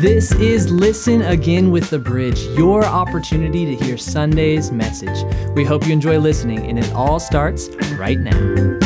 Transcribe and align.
This 0.00 0.30
is 0.30 0.70
Listen 0.70 1.22
Again 1.22 1.72
with 1.72 1.90
the 1.90 1.98
Bridge, 1.98 2.40
your 2.56 2.84
opportunity 2.84 3.64
to 3.64 3.84
hear 3.84 3.98
Sunday's 3.98 4.70
message. 4.70 5.24
We 5.56 5.64
hope 5.64 5.88
you 5.88 5.92
enjoy 5.92 6.20
listening, 6.20 6.60
and 6.68 6.78
it 6.78 6.92
all 6.92 7.18
starts 7.18 7.68
right 7.96 8.16
now. 8.16 8.78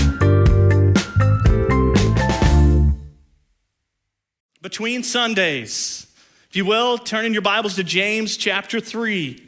Between 4.62 5.02
Sundays, 5.02 6.06
if 6.48 6.56
you 6.56 6.64
will, 6.64 6.96
turn 6.96 7.26
in 7.26 7.34
your 7.34 7.42
Bibles 7.42 7.74
to 7.74 7.84
James 7.84 8.38
chapter 8.38 8.80
3 8.80 9.38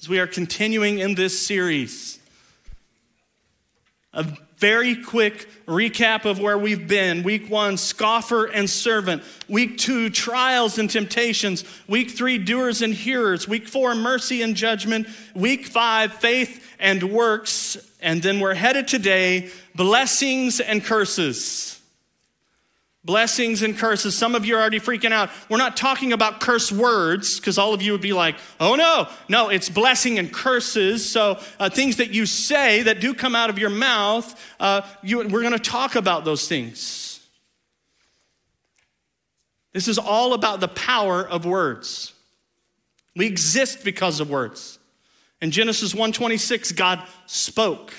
as 0.00 0.08
we 0.08 0.18
are 0.18 0.26
continuing 0.26 0.98
in 0.98 1.14
this 1.14 1.46
series. 1.46 2.20
A 4.14 4.24
very 4.62 4.94
quick 4.94 5.48
recap 5.66 6.24
of 6.24 6.38
where 6.38 6.56
we've 6.56 6.86
been. 6.86 7.24
Week 7.24 7.50
one, 7.50 7.76
scoffer 7.76 8.44
and 8.44 8.70
servant. 8.70 9.24
Week 9.48 9.76
two, 9.76 10.08
trials 10.08 10.78
and 10.78 10.88
temptations. 10.88 11.64
Week 11.88 12.08
three, 12.08 12.38
doers 12.38 12.80
and 12.80 12.94
hearers. 12.94 13.48
Week 13.48 13.66
four, 13.66 13.96
mercy 13.96 14.40
and 14.40 14.54
judgment. 14.54 15.08
Week 15.34 15.66
five, 15.66 16.12
faith 16.12 16.64
and 16.78 17.02
works. 17.12 17.76
And 18.00 18.22
then 18.22 18.38
we're 18.38 18.54
headed 18.54 18.86
today, 18.86 19.50
blessings 19.74 20.60
and 20.60 20.84
curses. 20.84 21.81
Blessings 23.04 23.62
and 23.62 23.76
curses. 23.76 24.16
Some 24.16 24.36
of 24.36 24.46
you 24.46 24.54
are 24.54 24.60
already 24.60 24.78
freaking 24.78 25.10
out. 25.10 25.30
We're 25.48 25.56
not 25.56 25.76
talking 25.76 26.12
about 26.12 26.40
curse 26.40 26.70
words 26.70 27.40
because 27.40 27.58
all 27.58 27.74
of 27.74 27.82
you 27.82 27.90
would 27.92 28.00
be 28.00 28.12
like, 28.12 28.36
oh 28.60 28.76
no. 28.76 29.08
No, 29.28 29.48
it's 29.48 29.68
blessing 29.68 30.20
and 30.20 30.32
curses. 30.32 31.10
So 31.10 31.40
uh, 31.58 31.68
things 31.68 31.96
that 31.96 32.10
you 32.10 32.26
say 32.26 32.82
that 32.84 33.00
do 33.00 33.12
come 33.12 33.34
out 33.34 33.50
of 33.50 33.58
your 33.58 33.70
mouth, 33.70 34.40
uh, 34.60 34.82
you, 35.02 35.18
we're 35.18 35.40
going 35.40 35.52
to 35.52 35.58
talk 35.58 35.96
about 35.96 36.24
those 36.24 36.46
things. 36.46 37.26
This 39.72 39.88
is 39.88 39.98
all 39.98 40.32
about 40.34 40.60
the 40.60 40.68
power 40.68 41.26
of 41.26 41.44
words. 41.44 42.12
We 43.16 43.26
exist 43.26 43.84
because 43.84 44.20
of 44.20 44.30
words. 44.30 44.78
In 45.40 45.50
Genesis 45.50 45.92
1:26, 45.92 46.76
God 46.76 47.02
spoke. 47.26 47.92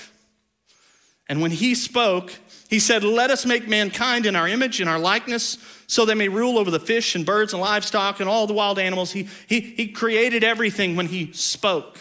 And 1.28 1.40
when 1.40 1.50
he 1.50 1.74
spoke, 1.74 2.32
he 2.68 2.78
said, 2.78 3.04
Let 3.04 3.30
us 3.30 3.46
make 3.46 3.68
mankind 3.68 4.26
in 4.26 4.36
our 4.36 4.48
image, 4.48 4.80
in 4.80 4.88
our 4.88 4.98
likeness, 4.98 5.58
so 5.86 6.04
they 6.04 6.14
may 6.14 6.28
rule 6.28 6.58
over 6.58 6.70
the 6.70 6.80
fish 6.80 7.14
and 7.14 7.24
birds 7.24 7.52
and 7.52 7.62
livestock 7.62 8.20
and 8.20 8.28
all 8.28 8.46
the 8.46 8.52
wild 8.52 8.78
animals. 8.78 9.12
He, 9.12 9.28
he, 9.46 9.60
he 9.60 9.88
created 9.88 10.44
everything 10.44 10.96
when 10.96 11.06
he 11.06 11.32
spoke. 11.32 11.98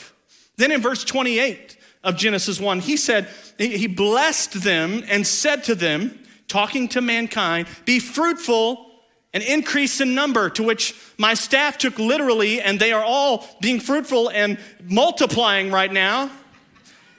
Then 0.58 0.72
in 0.72 0.82
verse 0.82 1.04
28 1.04 1.78
of 2.04 2.18
Genesis 2.18 2.60
1, 2.60 2.80
he 2.82 2.98
said, 2.98 3.28
He 3.58 3.88
blessed 3.88 4.64
them 4.64 5.04
and 5.08 5.26
said 5.26 5.64
to 5.66 5.76
them, 5.76 6.20
talking 6.48 6.88
to 6.90 7.02
mankind, 7.02 7.68
Be 7.86 8.00
fruitful 8.00 8.92
and 9.34 9.42
increase 9.42 10.00
in 10.00 10.14
number, 10.14 10.50
to 10.52 10.64
which 10.64 10.96
my 11.18 11.34
staff 11.34 11.78
took 11.78 11.98
literally, 11.98 12.62
and 12.62 12.80
they 12.80 12.92
are 12.92 13.04
all 13.04 13.48
being 13.62 13.80
fruitful 13.80 14.30
and 14.30 14.60
multiplying 14.84 15.72
right 15.72 15.92
now. 15.92 16.30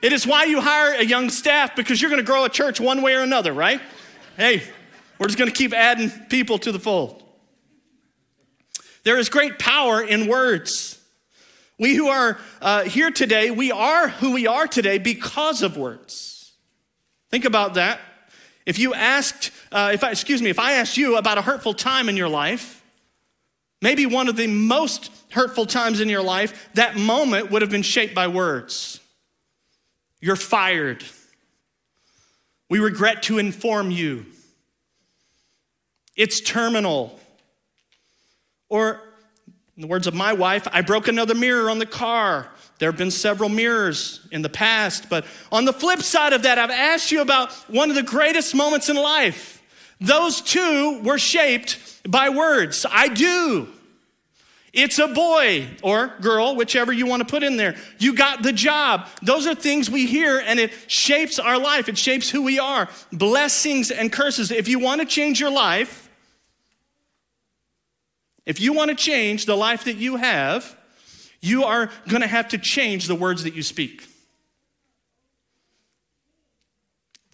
It 0.04 0.12
is 0.12 0.26
why 0.26 0.44
you 0.44 0.60
hire 0.60 0.92
a 0.92 1.02
young 1.02 1.30
staff 1.30 1.74
because 1.74 2.02
you're 2.02 2.10
going 2.10 2.20
to 2.20 2.26
grow 2.26 2.44
a 2.44 2.50
church 2.50 2.78
one 2.78 3.00
way 3.00 3.14
or 3.14 3.22
another, 3.22 3.54
right? 3.54 3.80
Hey, 4.36 4.62
we're 5.18 5.28
just 5.28 5.38
going 5.38 5.50
to 5.50 5.56
keep 5.56 5.72
adding 5.72 6.10
people 6.28 6.58
to 6.58 6.72
the 6.72 6.78
fold. 6.78 7.22
There 9.04 9.16
is 9.16 9.30
great 9.30 9.58
power 9.58 10.02
in 10.02 10.26
words. 10.26 11.02
We 11.78 11.94
who 11.94 12.08
are 12.08 12.38
uh, 12.60 12.82
here 12.82 13.10
today, 13.10 13.50
we 13.50 13.72
are 13.72 14.10
who 14.10 14.34
we 14.34 14.46
are 14.46 14.66
today 14.66 14.98
because 14.98 15.62
of 15.62 15.78
words. 15.78 16.52
Think 17.30 17.46
about 17.46 17.72
that. 17.74 17.98
If 18.66 18.78
you 18.78 18.92
asked, 18.92 19.52
uh, 19.72 19.92
if 19.94 20.04
I, 20.04 20.10
excuse 20.10 20.42
me, 20.42 20.50
if 20.50 20.58
I 20.58 20.72
asked 20.72 20.98
you 20.98 21.16
about 21.16 21.38
a 21.38 21.42
hurtful 21.42 21.72
time 21.72 22.10
in 22.10 22.18
your 22.18 22.28
life, 22.28 22.84
maybe 23.80 24.04
one 24.04 24.28
of 24.28 24.36
the 24.36 24.48
most 24.48 25.10
hurtful 25.30 25.64
times 25.64 26.00
in 26.00 26.10
your 26.10 26.22
life, 26.22 26.68
that 26.74 26.94
moment 26.98 27.50
would 27.50 27.62
have 27.62 27.70
been 27.70 27.80
shaped 27.80 28.14
by 28.14 28.28
words. 28.28 29.00
You're 30.24 30.36
fired. 30.36 31.04
We 32.70 32.78
regret 32.78 33.24
to 33.24 33.36
inform 33.36 33.90
you. 33.90 34.24
It's 36.16 36.40
terminal. 36.40 37.20
Or, 38.70 39.02
in 39.76 39.82
the 39.82 39.86
words 39.86 40.06
of 40.06 40.14
my 40.14 40.32
wife, 40.32 40.66
I 40.72 40.80
broke 40.80 41.08
another 41.08 41.34
mirror 41.34 41.68
on 41.68 41.78
the 41.78 41.84
car. 41.84 42.48
There 42.78 42.90
have 42.90 42.96
been 42.96 43.10
several 43.10 43.50
mirrors 43.50 44.26
in 44.32 44.40
the 44.40 44.48
past, 44.48 45.10
but 45.10 45.26
on 45.52 45.66
the 45.66 45.74
flip 45.74 46.00
side 46.00 46.32
of 46.32 46.44
that, 46.44 46.56
I've 46.58 46.70
asked 46.70 47.12
you 47.12 47.20
about 47.20 47.52
one 47.68 47.90
of 47.90 47.94
the 47.94 48.02
greatest 48.02 48.54
moments 48.54 48.88
in 48.88 48.96
life. 48.96 49.62
Those 50.00 50.40
two 50.40 51.02
were 51.02 51.18
shaped 51.18 52.00
by 52.10 52.30
words. 52.30 52.86
I 52.90 53.08
do. 53.08 53.68
It's 54.74 54.98
a 54.98 55.06
boy 55.06 55.68
or 55.82 56.12
girl, 56.20 56.56
whichever 56.56 56.92
you 56.92 57.06
want 57.06 57.20
to 57.20 57.26
put 57.26 57.44
in 57.44 57.56
there. 57.56 57.76
You 57.98 58.14
got 58.14 58.42
the 58.42 58.52
job. 58.52 59.06
Those 59.22 59.46
are 59.46 59.54
things 59.54 59.88
we 59.88 60.06
hear 60.06 60.40
and 60.40 60.58
it 60.58 60.72
shapes 60.88 61.38
our 61.38 61.58
life. 61.58 61.88
It 61.88 61.96
shapes 61.96 62.28
who 62.28 62.42
we 62.42 62.58
are. 62.58 62.88
Blessings 63.12 63.92
and 63.92 64.12
curses. 64.12 64.50
If 64.50 64.66
you 64.66 64.80
want 64.80 65.00
to 65.00 65.06
change 65.06 65.38
your 65.38 65.52
life, 65.52 66.10
if 68.44 68.60
you 68.60 68.72
want 68.72 68.90
to 68.90 68.96
change 68.96 69.46
the 69.46 69.56
life 69.56 69.84
that 69.84 69.96
you 69.96 70.16
have, 70.16 70.76
you 71.40 71.64
are 71.64 71.88
going 72.08 72.22
to 72.22 72.28
have 72.28 72.48
to 72.48 72.58
change 72.58 73.06
the 73.06 73.14
words 73.14 73.44
that 73.44 73.54
you 73.54 73.62
speak. 73.62 74.04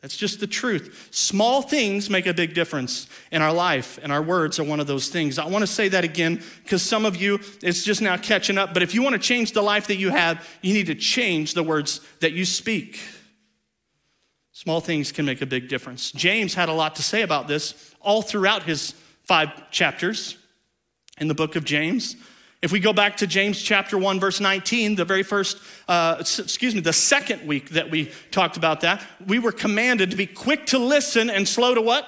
That's 0.01 0.17
just 0.17 0.41
the 0.41 0.47
truth. 0.47 1.09
Small 1.11 1.61
things 1.61 2.09
make 2.09 2.27
a 2.27 2.33
big 2.33 2.55
difference 2.55 3.07
in 3.31 3.43
our 3.43 3.53
life, 3.53 3.99
and 4.03 4.11
our 4.11 4.23
words 4.23 4.59
are 4.59 4.65
one 4.65 4.81
of 4.81 4.87
those 4.87 5.09
things. 5.09 5.39
I 5.39 5.47
want 5.47 5.63
to 5.63 5.67
say 5.67 5.89
that 5.89 6.05
again 6.05 6.43
because 6.65 6.83
some 6.83 7.05
of 7.05 7.17
you, 7.17 7.39
it's 7.63 7.85
just 7.85 8.01
now 8.01 8.17
catching 8.17 8.57
up. 8.57 8.73
But 8.73 8.83
if 8.83 8.95
you 8.95 9.03
want 9.03 9.13
to 9.13 9.19
change 9.19 9.53
the 9.53 9.63
life 9.63 9.89
that 9.89 9.97
you 9.97 10.09
have, 10.09 10.47
you 10.63 10.73
need 10.73 10.87
to 10.87 10.95
change 10.95 11.53
the 11.53 11.63
words 11.63 12.01
that 12.21 12.33
you 12.33 12.47
speak. 12.47 12.99
Small 14.53 14.81
things 14.81 15.13
can 15.13 15.27
make 15.27 15.43
a 15.43 15.47
big 15.47 15.69
difference. 15.69 16.13
James 16.13 16.55
had 16.55 16.71
a 16.71 16.73
lot 16.73 16.97
to 16.97 17.03
say 17.03 17.23
about 17.23 17.47
this 17.47 17.95
all 18.01 18.23
throughout 18.23 18.63
his 18.63 18.95
five 19.25 19.71
chapters 19.71 20.37
in 21.19 21.29
the 21.29 21.35
book 21.35 21.57
of 21.57 21.65
James. 21.65 22.17
If 22.63 22.73
we 22.73 22.81
go 22.81 22.93
back 22.93 23.17
to 23.19 23.27
James 23.27 23.61
chapter 23.61 23.97
1, 23.97 24.21
verse 24.21 24.39
19, 24.39 24.97
the 24.97 25.07
very 25.07 25.23
first, 25.23 25.59
uh, 25.89 26.17
excuse 26.19 26.75
me, 26.75 26.83
the 26.83 26.93
second 26.93 27.47
week 27.47 27.71
that 27.71 27.91
we 27.91 28.13
talked 28.31 28.59
about 28.59 28.83
that, 28.83 29.03
we 29.27 29.39
were 29.39 29.53
commanded 29.53 30.11
to 30.11 30.17
be 30.17 30.27
quick 30.27 30.67
to 30.67 30.79
listen 30.79 31.31
and 31.31 31.49
slow 31.49 31.75
to 31.75 31.81
what? 31.81 32.07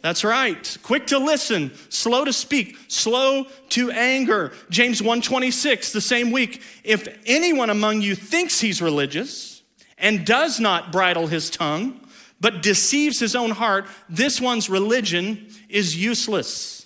That's 0.00 0.24
right. 0.24 0.76
Quick 0.82 1.08
to 1.08 1.18
listen, 1.18 1.72
slow 1.88 2.24
to 2.24 2.32
speak, 2.32 2.76
slow 2.88 3.46
to 3.70 3.90
anger. 3.90 4.52
James 4.70 5.00
1:26 5.00 5.92
the 5.92 6.00
same 6.00 6.30
week, 6.30 6.62
if 6.84 7.08
anyone 7.26 7.70
among 7.70 8.00
you 8.02 8.14
thinks 8.14 8.60
he's 8.60 8.80
religious 8.80 9.62
and 9.98 10.24
does 10.24 10.60
not 10.60 10.92
bridle 10.92 11.26
his 11.26 11.50
tongue, 11.50 12.00
but 12.40 12.62
deceives 12.62 13.18
his 13.18 13.34
own 13.34 13.50
heart, 13.50 13.86
this 14.08 14.40
one's 14.40 14.70
religion 14.70 15.48
is 15.68 15.96
useless. 15.96 16.77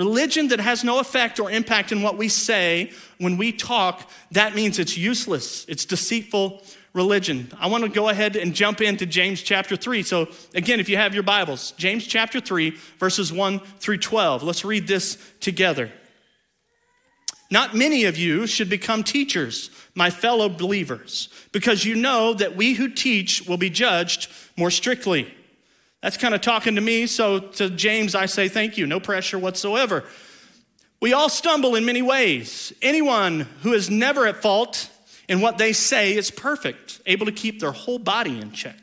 Religion 0.00 0.48
that 0.48 0.60
has 0.60 0.82
no 0.82 0.98
effect 0.98 1.38
or 1.38 1.50
impact 1.50 1.92
in 1.92 2.00
what 2.00 2.16
we 2.16 2.26
say 2.26 2.90
when 3.18 3.36
we 3.36 3.52
talk, 3.52 4.08
that 4.32 4.54
means 4.54 4.78
it's 4.78 4.96
useless. 4.96 5.66
It's 5.68 5.84
deceitful 5.84 6.62
religion. 6.94 7.52
I 7.60 7.66
want 7.66 7.84
to 7.84 7.90
go 7.90 8.08
ahead 8.08 8.34
and 8.34 8.54
jump 8.54 8.80
into 8.80 9.04
James 9.04 9.42
chapter 9.42 9.76
3. 9.76 10.02
So, 10.02 10.28
again, 10.54 10.80
if 10.80 10.88
you 10.88 10.96
have 10.96 11.12
your 11.12 11.22
Bibles, 11.22 11.72
James 11.72 12.06
chapter 12.06 12.40
3, 12.40 12.78
verses 12.98 13.30
1 13.30 13.58
through 13.78 13.98
12. 13.98 14.42
Let's 14.42 14.64
read 14.64 14.88
this 14.88 15.18
together. 15.40 15.92
Not 17.50 17.76
many 17.76 18.04
of 18.04 18.16
you 18.16 18.46
should 18.46 18.70
become 18.70 19.04
teachers, 19.04 19.68
my 19.94 20.08
fellow 20.08 20.48
believers, 20.48 21.28
because 21.52 21.84
you 21.84 21.94
know 21.94 22.32
that 22.32 22.56
we 22.56 22.72
who 22.72 22.88
teach 22.88 23.46
will 23.46 23.58
be 23.58 23.68
judged 23.68 24.30
more 24.56 24.70
strictly. 24.70 25.34
That's 26.02 26.16
kind 26.16 26.34
of 26.34 26.40
talking 26.40 26.76
to 26.76 26.80
me. 26.80 27.06
So 27.06 27.38
to 27.38 27.70
James, 27.70 28.14
I 28.14 28.26
say 28.26 28.48
thank 28.48 28.78
you, 28.78 28.86
no 28.86 29.00
pressure 29.00 29.38
whatsoever. 29.38 30.04
We 31.00 31.12
all 31.12 31.28
stumble 31.28 31.74
in 31.76 31.84
many 31.84 32.02
ways. 32.02 32.72
Anyone 32.82 33.40
who 33.62 33.72
is 33.72 33.90
never 33.90 34.26
at 34.26 34.42
fault 34.42 34.90
in 35.28 35.40
what 35.40 35.58
they 35.58 35.72
say 35.72 36.14
is 36.14 36.30
perfect, 36.30 37.00
able 37.06 37.26
to 37.26 37.32
keep 37.32 37.60
their 37.60 37.72
whole 37.72 37.98
body 37.98 38.40
in 38.40 38.52
check. 38.52 38.76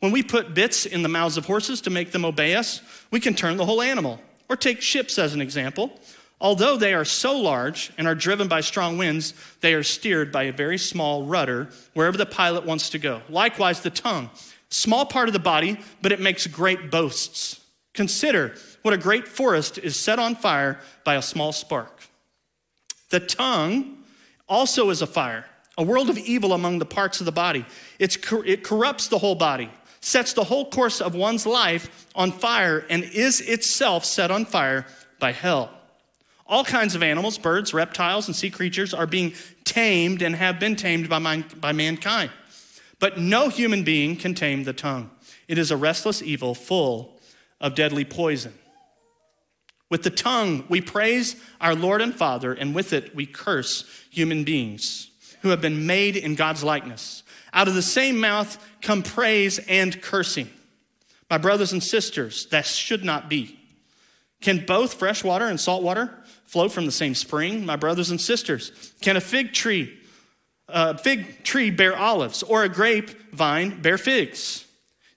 When 0.00 0.12
we 0.12 0.22
put 0.22 0.54
bits 0.54 0.86
in 0.86 1.02
the 1.02 1.08
mouths 1.08 1.36
of 1.36 1.46
horses 1.46 1.80
to 1.82 1.90
make 1.90 2.12
them 2.12 2.24
obey 2.24 2.54
us, 2.54 2.80
we 3.10 3.18
can 3.18 3.34
turn 3.34 3.56
the 3.56 3.66
whole 3.66 3.82
animal. 3.82 4.20
Or 4.48 4.56
take 4.56 4.80
ships 4.80 5.18
as 5.18 5.34
an 5.34 5.42
example. 5.42 5.98
Although 6.40 6.76
they 6.76 6.94
are 6.94 7.04
so 7.04 7.36
large 7.36 7.92
and 7.98 8.06
are 8.06 8.14
driven 8.14 8.48
by 8.48 8.60
strong 8.60 8.96
winds, 8.96 9.34
they 9.60 9.74
are 9.74 9.82
steered 9.82 10.30
by 10.30 10.44
a 10.44 10.52
very 10.52 10.78
small 10.78 11.24
rudder 11.24 11.68
wherever 11.94 12.16
the 12.16 12.26
pilot 12.26 12.64
wants 12.64 12.90
to 12.90 12.98
go. 12.98 13.22
Likewise, 13.28 13.80
the 13.80 13.90
tongue 13.90 14.30
Small 14.70 15.06
part 15.06 15.28
of 15.28 15.32
the 15.32 15.38
body, 15.38 15.80
but 16.02 16.12
it 16.12 16.20
makes 16.20 16.46
great 16.46 16.90
boasts. 16.90 17.64
Consider 17.94 18.54
what 18.82 18.94
a 18.94 18.98
great 18.98 19.26
forest 19.26 19.78
is 19.78 19.96
set 19.96 20.18
on 20.18 20.34
fire 20.34 20.78
by 21.04 21.14
a 21.14 21.22
small 21.22 21.52
spark. 21.52 22.08
The 23.10 23.20
tongue 23.20 24.04
also 24.48 24.90
is 24.90 25.02
a 25.02 25.06
fire, 25.06 25.46
a 25.76 25.82
world 25.82 26.10
of 26.10 26.18
evil 26.18 26.52
among 26.52 26.78
the 26.78 26.84
parts 26.84 27.20
of 27.20 27.26
the 27.26 27.32
body. 27.32 27.64
It's, 27.98 28.18
it 28.44 28.62
corrupts 28.62 29.08
the 29.08 29.18
whole 29.18 29.34
body, 29.34 29.70
sets 30.00 30.32
the 30.32 30.44
whole 30.44 30.70
course 30.70 31.00
of 31.00 31.14
one's 31.14 31.46
life 31.46 32.06
on 32.14 32.30
fire 32.30 32.84
and 32.90 33.04
is 33.04 33.40
itself 33.40 34.04
set 34.04 34.30
on 34.30 34.44
fire 34.44 34.86
by 35.18 35.32
hell. 35.32 35.70
All 36.46 36.64
kinds 36.64 36.94
of 36.94 37.02
animals, 37.02 37.36
birds, 37.36 37.74
reptiles, 37.74 38.26
and 38.26 38.34
sea 38.34 38.50
creatures 38.50 38.94
are 38.94 39.06
being 39.06 39.34
tamed 39.64 40.22
and 40.22 40.34
have 40.34 40.58
been 40.58 40.76
tamed 40.76 41.08
by, 41.08 41.18
man, 41.18 41.44
by 41.60 41.72
mankind. 41.72 42.30
But 43.00 43.18
no 43.18 43.48
human 43.48 43.84
being 43.84 44.16
can 44.16 44.34
tame 44.34 44.64
the 44.64 44.72
tongue. 44.72 45.10
It 45.46 45.58
is 45.58 45.70
a 45.70 45.76
restless 45.76 46.22
evil 46.22 46.54
full 46.54 47.18
of 47.60 47.74
deadly 47.74 48.04
poison. 48.04 48.52
With 49.90 50.02
the 50.02 50.10
tongue, 50.10 50.64
we 50.68 50.80
praise 50.80 51.36
our 51.60 51.74
Lord 51.74 52.02
and 52.02 52.14
Father, 52.14 52.52
and 52.52 52.74
with 52.74 52.92
it, 52.92 53.14
we 53.14 53.24
curse 53.24 53.84
human 54.10 54.44
beings 54.44 55.10
who 55.40 55.48
have 55.48 55.60
been 55.60 55.86
made 55.86 56.16
in 56.16 56.34
God's 56.34 56.62
likeness. 56.62 57.22
Out 57.52 57.68
of 57.68 57.74
the 57.74 57.82
same 57.82 58.20
mouth 58.20 58.62
come 58.82 59.02
praise 59.02 59.58
and 59.60 60.00
cursing. 60.02 60.50
My 61.30 61.38
brothers 61.38 61.72
and 61.72 61.82
sisters, 61.82 62.46
that 62.46 62.66
should 62.66 63.04
not 63.04 63.28
be. 63.30 63.58
Can 64.40 64.64
both 64.66 64.94
fresh 64.94 65.24
water 65.24 65.46
and 65.46 65.58
salt 65.58 65.82
water 65.82 66.10
flow 66.44 66.68
from 66.68 66.86
the 66.86 66.92
same 66.92 67.14
spring? 67.14 67.64
My 67.64 67.76
brothers 67.76 68.10
and 68.10 68.20
sisters, 68.20 68.92
can 69.00 69.16
a 69.16 69.20
fig 69.20 69.52
tree, 69.52 69.97
a 70.68 70.96
fig 70.98 71.42
tree 71.44 71.70
bear 71.70 71.96
olives, 71.96 72.42
or 72.42 72.64
a 72.64 72.68
grapevine 72.68 73.80
bear 73.80 73.98
figs? 73.98 74.66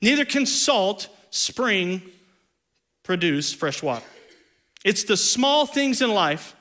Neither 0.02 0.26
can 0.26 0.46
salt 0.46 1.08
spring 1.30 2.02
produce 3.04 3.54
fresh 3.54 3.84
water. 3.84 4.06
It's 4.84 5.04
the 5.04 5.18
small 5.18 5.66
things 5.66 6.02
in 6.02 6.14
life 6.14 6.56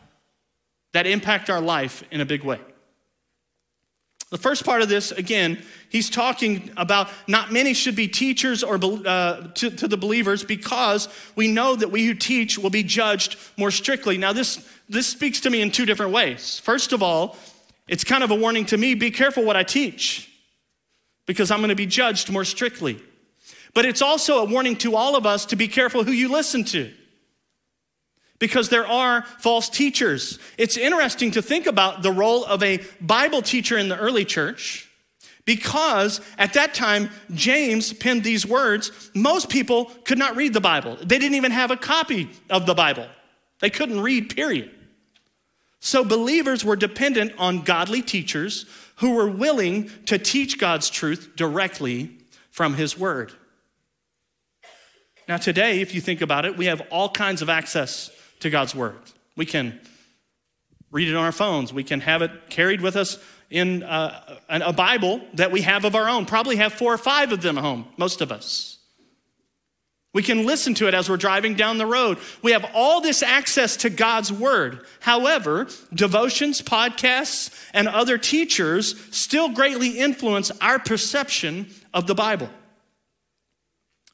that 0.93 1.07
impact 1.07 1.49
our 1.49 1.61
life 1.61 2.03
in 2.11 2.21
a 2.21 2.27
big 2.27 2.43
way. 2.43 2.59
The 4.31 4.39
first 4.39 4.65
part 4.65 4.81
of 4.81 4.89
this, 4.89 5.11
again, 5.11 5.61
he's 5.89 6.09
talking 6.09 6.71
about 6.77 7.09
not 7.27 7.53
many 7.53 7.75
should 7.75 7.97
be 7.97 8.07
teachers 8.07 8.63
or 8.63 8.77
uh, 8.77 9.49
to, 9.55 9.71
to, 9.71 9.89
the 9.89 9.97
believers 9.97 10.45
because 10.45 11.09
we 11.35 11.49
know 11.49 11.75
that 11.75 11.91
we 11.91 12.07
who 12.07 12.15
teach 12.15 12.57
will 12.57 12.71
be 12.71 12.85
judged 12.85 13.37
more 13.57 13.73
strictly. 13.73 14.19
Now, 14.19 14.33
this, 14.33 14.65
this 14.89 15.09
speaks 15.09 15.41
to 15.41 15.51
me 15.51 15.63
in 15.63 15.73
two 15.73 15.85
different 15.85 16.13
ways. 16.13 16.61
First 16.61 16.93
of 16.93 17.03
all, 17.03 17.37
it's 17.91 18.05
kind 18.05 18.23
of 18.23 18.31
a 18.31 18.37
warning 18.37 18.65
to 18.67 18.79
me 18.79 18.95
be 18.95 19.11
careful 19.11 19.43
what 19.45 19.57
I 19.57 19.65
teach 19.65 20.31
because 21.27 21.51
I'm 21.51 21.59
going 21.59 21.71
to 21.71 21.75
be 21.75 21.87
judged 21.87 22.31
more 22.31 22.45
strictly. 22.45 23.03
But 23.75 23.85
it's 23.85 24.01
also 24.01 24.39
a 24.39 24.45
warning 24.45 24.77
to 24.77 24.95
all 24.95 25.17
of 25.17 25.27
us 25.27 25.45
to 25.47 25.57
be 25.57 25.67
careful 25.67 26.05
who 26.05 26.13
you 26.13 26.29
listen 26.29 26.65
to 26.67 26.93
because 28.39 28.69
there 28.69 28.87
are 28.87 29.23
false 29.41 29.69
teachers. 29.69 30.39
It's 30.57 30.77
interesting 30.77 31.33
to 31.33 31.43
think 31.43 31.67
about 31.67 32.03
the 32.03 32.13
role 32.13 32.45
of 32.45 32.63
a 32.63 32.81
Bible 33.01 33.43
teacher 33.43 33.77
in 33.77 33.89
the 33.89 33.99
early 33.99 34.25
church 34.25 34.89
because 35.45 36.21
at 36.39 36.53
that 36.53 36.75
time, 36.75 37.11
James 37.33 37.93
penned 37.93 38.23
these 38.23 38.47
words. 38.47 39.11
Most 39.15 39.49
people 39.51 39.87
could 40.05 40.19
not 40.19 40.37
read 40.37 40.55
the 40.55 40.61
Bible, 40.61 40.97
they 40.97 41.19
didn't 41.19 41.35
even 41.35 41.51
have 41.51 41.73
a 41.73 41.77
copy 41.77 42.31
of 42.49 42.67
the 42.67 42.75
Bible, 42.75 43.09
they 43.59 43.71
couldn't 43.71 44.01
read, 44.01 44.35
period. 44.35 44.71
So 45.81 46.05
believers 46.05 46.65
were 46.65 46.77
dependent 46.77 47.33
on 47.39 47.63
godly 47.63 48.03
teachers 48.03 48.67
who 48.97 49.13
were 49.13 49.31
willing 49.31 49.91
to 50.07 50.19
teach 50.19 50.59
God's 50.59 50.91
truth 50.91 51.31
directly 51.37 52.19
from 52.51 52.75
His 52.75 52.99
Word. 52.99 53.33
Now, 55.27 55.39
today, 55.39 55.81
if 55.81 55.95
you 55.95 56.01
think 56.01 56.21
about 56.21 56.45
it, 56.45 56.57
we 56.57 56.67
have 56.67 56.83
all 56.91 57.09
kinds 57.09 57.41
of 57.41 57.49
access 57.49 58.11
to 58.41 58.51
God's 58.51 58.75
Word. 58.75 58.99
We 59.37 59.47
can 59.47 59.81
read 60.91 61.09
it 61.09 61.15
on 61.15 61.25
our 61.25 61.33
phones, 61.33 61.73
we 61.73 61.85
can 61.85 62.01
have 62.01 62.21
it 62.21 62.51
carried 62.51 62.81
with 62.81 62.97
us 62.97 63.19
in 63.49 63.83
uh, 63.83 64.39
a 64.49 64.73
Bible 64.73 65.21
that 65.35 65.51
we 65.51 65.63
have 65.63 65.85
of 65.85 65.95
our 65.95 66.09
own. 66.09 66.27
Probably 66.27 66.57
have 66.57 66.73
four 66.73 66.93
or 66.93 66.99
five 66.99 67.33
of 67.33 67.43
them 67.43 67.57
at 67.57 67.65
home, 67.65 67.87
most 67.97 68.21
of 68.21 68.31
us. 68.31 68.80
We 70.13 70.23
can 70.25 70.45
listen 70.45 70.75
to 70.75 70.89
it 70.89 70.95
as 70.95 71.09
we're 71.09 71.17
driving 71.17 71.55
down 71.55 71.79
the 71.79 71.87
road. 71.87 72.19
We 72.43 72.51
have 72.53 72.69
all 72.75 73.01
this 73.01 73.23
access 73.23 73.77
to 73.79 73.91
God's 73.91 74.33
Word. 74.33 74.85
However, 74.99 75.69
devotions, 75.95 76.61
podcasts, 76.61 77.55
and 77.73 77.87
other 77.87 78.19
teachers 78.19 78.97
still 79.15 79.51
greatly 79.51 80.01
influence 80.01 80.51
our 80.61 80.81
perception 80.81 81.71
of 81.95 82.09
the 82.09 82.15
Bible. 82.17 82.51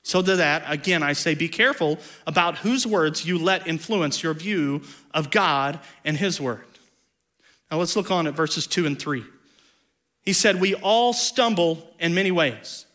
So, 0.03 0.21
to 0.23 0.37
that, 0.37 0.65
again, 0.67 1.03
I 1.03 1.15
say 1.15 1.35
be 1.35 1.49
careful 1.49 1.99
about 2.27 2.59
whose 2.59 2.87
words 2.87 3.25
you 3.25 3.39
let 3.39 3.67
influence 3.67 4.23
your 4.23 4.35
view 4.35 4.83
of 5.15 5.31
God 5.31 5.81
and 6.05 6.17
His 6.17 6.41
Word. 6.41 6.63
Now, 7.71 7.79
let's 7.79 7.97
look 7.97 8.11
on 8.11 8.27
at 8.27 8.35
verses 8.35 8.67
2 8.67 8.87
and 8.87 8.99
3. 8.99 9.25
He 10.23 10.33
said, 10.33 10.61
We 10.61 10.75
all 10.75 11.13
stumble 11.13 11.91
in 11.99 12.15
many 12.15 12.31
ways. 12.31 12.87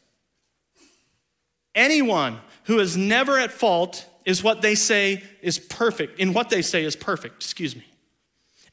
Anyone 1.74 2.40
who 2.64 2.80
is 2.80 2.98
never 2.98 3.38
at 3.38 3.52
fault 3.52 4.06
is 4.26 4.44
what 4.44 4.62
they 4.62 4.76
say 4.76 5.24
is 5.42 5.58
perfect, 5.60 6.20
in 6.20 6.34
what 6.34 6.50
they 6.50 6.62
say 6.62 6.84
is 6.84 6.96
perfect, 6.96 7.36
excuse 7.36 7.76
me. 7.76 7.86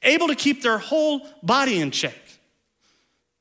Able 0.03 0.29
to 0.29 0.35
keep 0.35 0.63
their 0.63 0.79
whole 0.79 1.27
body 1.43 1.81
in 1.81 1.91
check. 1.91 2.15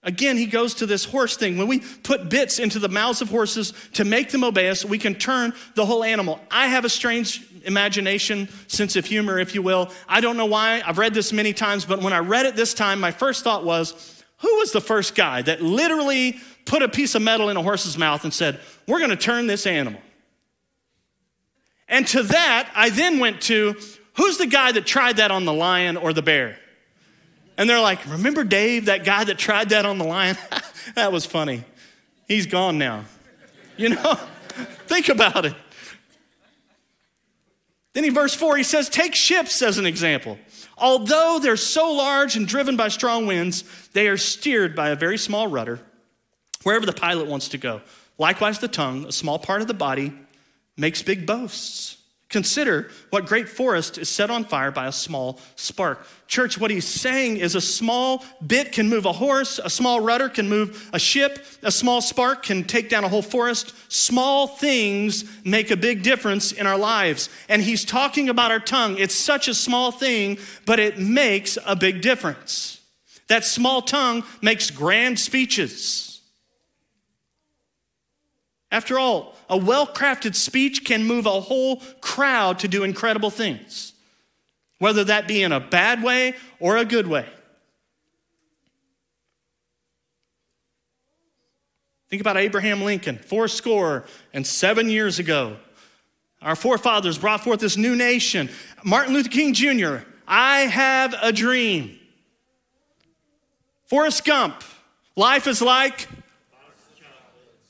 Again, 0.04 0.38
he 0.38 0.46
goes 0.46 0.76
to 0.76 0.86
this 0.86 1.04
horse 1.04 1.36
thing. 1.36 1.58
When 1.58 1.68
we 1.68 1.80
put 1.80 2.30
bits 2.30 2.60
into 2.60 2.80
the 2.80 2.88
mouths 2.88 3.22
of 3.22 3.30
horses 3.30 3.74
to 3.94 4.06
make 4.06 4.30
them 4.30 4.44
obey 4.44 4.70
us, 4.70 4.86
we 4.86 4.98
can 4.98 5.16
turn 5.16 5.54
the 5.76 5.86
whole 5.86 6.04
animal. 6.04 6.40
I 6.50 6.68
have 6.68 6.86
a 6.86 6.90
strange 6.90 7.46
imagination, 7.66 8.48
sense 8.68 8.96
of 8.96 9.06
humor, 9.06 9.38
if 9.38 9.54
you 9.54 9.62
will. 9.62 9.92
I 10.08 10.22
don't 10.22 10.38
know 10.38 10.46
why. 10.46 10.82
I've 10.86 10.98
read 10.98 11.14
this 11.14 11.34
many 11.34 11.52
times, 11.52 11.84
but 11.84 12.02
when 12.02 12.14
I 12.14 12.20
read 12.20 12.46
it 12.46 12.56
this 12.56 12.74
time, 12.74 13.02
my 13.02 13.12
first 13.12 13.44
thought 13.44 13.66
was, 13.66 14.24
who 14.38 14.56
was 14.60 14.72
the 14.72 14.80
first 14.80 15.14
guy 15.14 15.42
that 15.42 15.62
literally 15.62 16.40
put 16.66 16.84
a 16.84 16.88
piece 16.88 17.16
of 17.16 17.22
metal 17.22 17.50
in 17.50 17.58
a 17.58 17.64
horse's 17.64 17.98
mouth 17.98 18.24
and 18.24 18.34
said, 18.34 18.60
We're 18.88 19.00
going 19.00 19.10
to 19.10 19.18
turn 19.18 19.48
this 19.48 19.66
animal? 19.68 20.00
And 21.88 22.06
to 22.08 22.24
that, 22.24 22.70
I 22.76 22.90
then 22.90 23.20
went 23.20 23.42
to, 23.44 23.76
who's 24.16 24.38
the 24.38 24.48
guy 24.48 24.72
that 24.72 24.86
tried 24.86 25.18
that 25.18 25.32
on 25.32 25.46
the 25.46 25.54
lion 25.54 25.98
or 25.98 26.14
the 26.14 26.22
bear? 26.22 26.58
And 27.58 27.70
they're 27.70 27.82
like, 27.82 28.06
Remember 28.06 28.44
Dave, 28.44 28.86
that 28.86 29.04
guy 29.04 29.24
that 29.24 29.38
tried 29.38 29.70
that 29.70 29.86
on 29.86 29.98
the 29.98 30.06
lion? 30.06 30.38
that 30.96 31.12
was 31.12 31.26
funny. 31.26 31.64
He's 32.28 32.46
gone 32.46 32.78
now. 32.78 33.06
You 33.78 33.90
know, 33.90 34.16
think 34.86 35.10
about 35.10 35.46
it. 35.46 35.56
Then 37.94 38.06
in 38.06 38.14
verse 38.14 38.36
4, 38.36 38.58
he 38.58 38.64
says, 38.64 38.90
Take 38.90 39.16
ships 39.16 39.62
as 39.62 39.80
an 39.80 39.86
example. 39.86 40.38
Although 40.78 41.40
they're 41.42 41.58
so 41.58 41.94
large 41.94 42.36
and 42.36 42.48
driven 42.48 42.78
by 42.78 42.90
strong 42.90 43.26
winds, 43.26 43.64
they 43.94 44.08
are 44.08 44.18
steered 44.18 44.76
by 44.76 44.90
a 44.90 44.96
very 44.96 45.18
small 45.18 45.48
rudder 45.48 45.80
wherever 46.62 46.86
the 46.86 46.94
pilot 46.94 47.28
wants 47.28 47.50
to 47.50 47.58
go. 47.58 47.82
Likewise, 48.20 48.60
the 48.60 48.68
tongue, 48.68 49.06
a 49.06 49.12
small 49.12 49.40
part 49.40 49.62
of 49.62 49.68
the 49.68 49.74
body, 49.74 50.14
makes 50.78 51.02
big 51.02 51.26
boasts. 51.26 51.98
Consider 52.30 52.90
what 53.10 53.26
great 53.26 53.48
forest 53.48 53.98
is 53.98 54.10
set 54.10 54.30
on 54.30 54.44
fire 54.44 54.70
by 54.70 54.88
a 54.88 54.92
small 54.92 55.40
spark. 55.56 56.06
Church, 56.28 56.60
what 56.60 56.72
he's 56.72 56.86
saying 56.86 57.38
is 57.38 57.56
a 57.56 57.62
small 57.62 58.26
bit 58.46 58.74
can 58.74 58.90
move 58.90 59.06
a 59.06 59.14
horse, 59.14 59.60
a 59.64 59.70
small 59.70 60.02
rudder 60.02 60.28
can 60.28 60.50
move 60.50 60.90
a 60.92 61.00
ship, 61.00 61.46
a 61.64 61.72
small 61.72 62.02
spark 62.02 62.44
can 62.44 62.66
take 62.66 62.90
down 62.90 63.06
a 63.06 63.08
whole 63.08 63.22
forest. 63.22 63.74
Small 63.90 64.46
things 64.46 65.24
make 65.46 65.72
a 65.72 65.78
big 65.78 66.04
difference 66.04 66.52
in 66.52 66.68
our 66.68 66.78
lives. 66.78 67.30
And 67.48 67.62
he's 67.62 67.86
talking 67.86 68.28
about 68.28 68.52
our 68.52 68.60
tongue. 68.60 68.98
It's 68.98 69.16
such 69.16 69.48
a 69.48 69.54
small 69.54 69.92
thing, 69.92 70.38
but 70.66 70.80
it 70.80 71.00
makes 71.00 71.58
a 71.66 71.78
big 71.78 72.02
difference. 72.02 72.82
That 73.30 73.46
small 73.46 73.82
tongue 73.82 74.24
makes 74.42 74.70
grand 74.70 75.18
speeches. 75.18 76.17
After 78.72 79.00
all, 79.00 79.36
a 79.50 79.58
well 79.58 79.88
crafted 79.88 80.36
speech 80.36 80.84
can 80.84 81.04
move 81.04 81.26
a 81.26 81.42
whole 81.42 81.78
crowd 82.02 82.60
to 82.60 82.68
do 82.68 82.84
incredible 82.84 83.30
things, 83.30 83.94
whether 84.80 85.04
that 85.06 85.28
be 85.28 85.42
in 85.42 85.52
a 85.52 85.60
bad 85.60 86.04
way 86.04 86.36
or 86.60 86.78
a 86.78 86.86
good 86.86 87.08
way. 87.08 87.28
Think 92.10 92.22
about 92.22 92.38
Abraham 92.38 92.84
Lincoln, 92.84 93.18
four 93.18 93.48
score 93.48 94.06
and 94.34 94.46
seven 94.48 94.90
years 94.90 95.20
ago. 95.20 95.58
Our 96.42 96.56
forefathers 96.56 97.18
brought 97.18 97.44
forth 97.44 97.60
this 97.60 97.76
new 97.76 97.96
nation. 97.96 98.50
Martin 98.84 99.14
Luther 99.14 99.30
King 99.30 99.54
Jr., 99.54 99.98
I 100.28 100.62
have 100.62 101.16
a 101.22 101.32
dream. 101.32 101.98
Forrest 103.86 104.24
Gump, 104.26 104.62
life 105.16 105.48
is 105.48 105.62
like. 105.62 106.08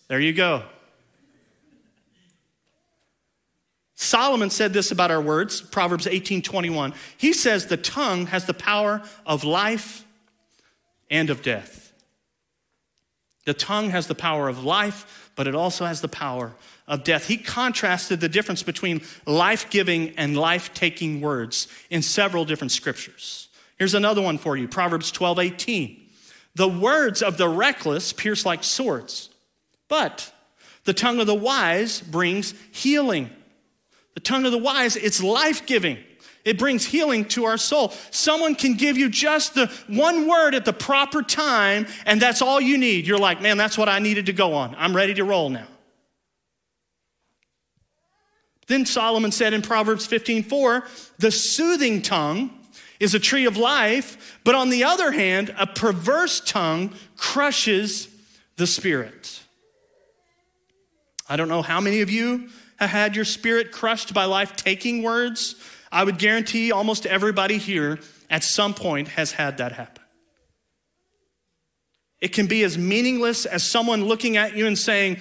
There 0.08 0.20
you 0.20 0.34
go. 0.34 0.64
Solomon 4.00 4.52
said 4.52 4.74
this 4.74 4.92
about 4.92 5.10
our 5.10 5.20
words, 5.20 5.60
Proverbs 5.60 6.06
18 6.06 6.44
21. 6.44 6.94
He 7.18 7.34
says, 7.34 7.66
The 7.66 7.78
tongue 7.78 8.28
has 8.28 8.46
the 8.46 8.54
power 8.54 9.02
of 9.26 9.44
life 9.44 10.06
and 11.10 11.32
of 11.32 11.42
death. 11.42 11.92
The 13.46 13.56
tongue 13.56 13.90
has 13.90 14.06
the 14.06 14.14
power 14.14 14.50
of 14.50 14.64
life, 14.64 15.32
but 15.36 15.48
it 15.48 15.56
also 15.56 15.86
has 15.86 16.02
the 16.02 16.08
power 16.08 16.54
of 16.88 17.04
death. 17.04 17.28
He 17.28 17.38
contrasted 17.38 18.20
the 18.20 18.30
difference 18.30 18.62
between 18.62 19.02
life 19.26 19.68
giving 19.72 20.10
and 20.12 20.38
life 20.38 20.76
taking 20.76 21.20
words 21.20 21.68
in 21.90 22.04
several 22.04 22.46
different 22.46 22.72
scriptures. 22.72 23.48
Here's 23.80 23.96
another 23.96 24.22
one 24.22 24.38
for 24.38 24.56
you 24.56 24.68
Proverbs 24.68 25.12
12 25.12 25.40
18. 25.40 26.02
The 26.54 26.68
words 26.68 27.24
of 27.24 27.38
the 27.38 27.50
reckless 27.50 28.14
pierce 28.14 28.46
like 28.46 28.64
swords, 28.64 29.32
but 29.88 30.32
The 30.84 30.94
tongue 30.94 31.20
of 31.20 31.26
the 31.26 31.36
wise 31.36 32.00
brings 32.00 32.54
healing. 32.72 33.32
The 34.18 34.22
tongue 34.22 34.48
of 34.48 34.52
the 34.52 34.58
wise, 34.58 34.96
it's 34.96 35.22
life 35.22 35.68
giving. 35.68 36.00
It 36.44 36.58
brings 36.58 36.84
healing 36.84 37.26
to 37.26 37.46
our 37.46 37.56
soul. 37.56 37.94
Someone 38.10 38.56
can 38.56 38.74
give 38.74 38.98
you 38.98 39.12
just 39.12 39.54
the 39.54 39.68
one 39.86 40.28
word 40.28 40.56
at 40.56 40.66
the 40.66 40.74
proper 40.74 41.22
time, 41.22 41.86
and 42.04 42.20
that's 42.20 42.42
all 42.42 42.60
you 42.60 42.80
need. 42.80 43.06
You're 43.06 43.20
like, 43.20 43.44
man, 43.44 43.58
that's 43.58 43.78
what 43.78 43.88
I 43.88 44.00
needed 44.00 44.26
to 44.26 44.34
go 44.34 44.56
on. 44.56 44.74
I'm 44.76 44.96
ready 44.96 45.14
to 45.14 45.24
roll 45.24 45.52
now. 45.52 45.68
Then 48.66 48.88
Solomon 48.88 49.32
said 49.32 49.54
in 49.54 49.62
Proverbs 49.62 50.08
15 50.08 50.44
the 51.20 51.30
soothing 51.30 52.02
tongue 52.02 52.50
is 53.00 53.14
a 53.14 53.20
tree 53.20 53.46
of 53.46 53.56
life, 53.56 54.40
but 54.44 54.56
on 54.56 54.72
the 54.72 54.84
other 54.84 55.12
hand, 55.12 55.54
a 55.60 55.68
perverse 55.68 56.40
tongue 56.40 56.96
crushes 57.18 58.08
the 58.56 58.66
spirit. 58.66 59.44
I 61.30 61.36
don't 61.36 61.50
know 61.50 61.62
how 61.62 61.80
many 61.80 62.02
of 62.02 62.10
you 62.10 62.50
had 62.86 63.16
your 63.16 63.26
spirit 63.26 63.72
crushed 63.72 64.14
by 64.14 64.26
life 64.26 64.56
taking 64.56 65.02
words. 65.02 65.56
I 65.92 66.04
would 66.04 66.20
guarantee 66.20 66.72
almost 66.72 67.06
everybody 67.06 67.58
here 67.58 68.00
at 68.30 68.44
some 68.44 68.74
point 68.74 69.08
has 69.10 69.32
had 69.32 69.58
that 69.58 69.72
happen. 69.72 70.04
It 72.20 72.30
can 72.30 72.48
be 72.48 72.64
as 72.64 72.78
meaningless 72.78 73.46
as 73.46 73.64
someone 73.64 74.06
looking 74.06 74.38
at 74.38 74.56
you 74.56 74.68
and 74.68 74.78
saying, 74.78 75.20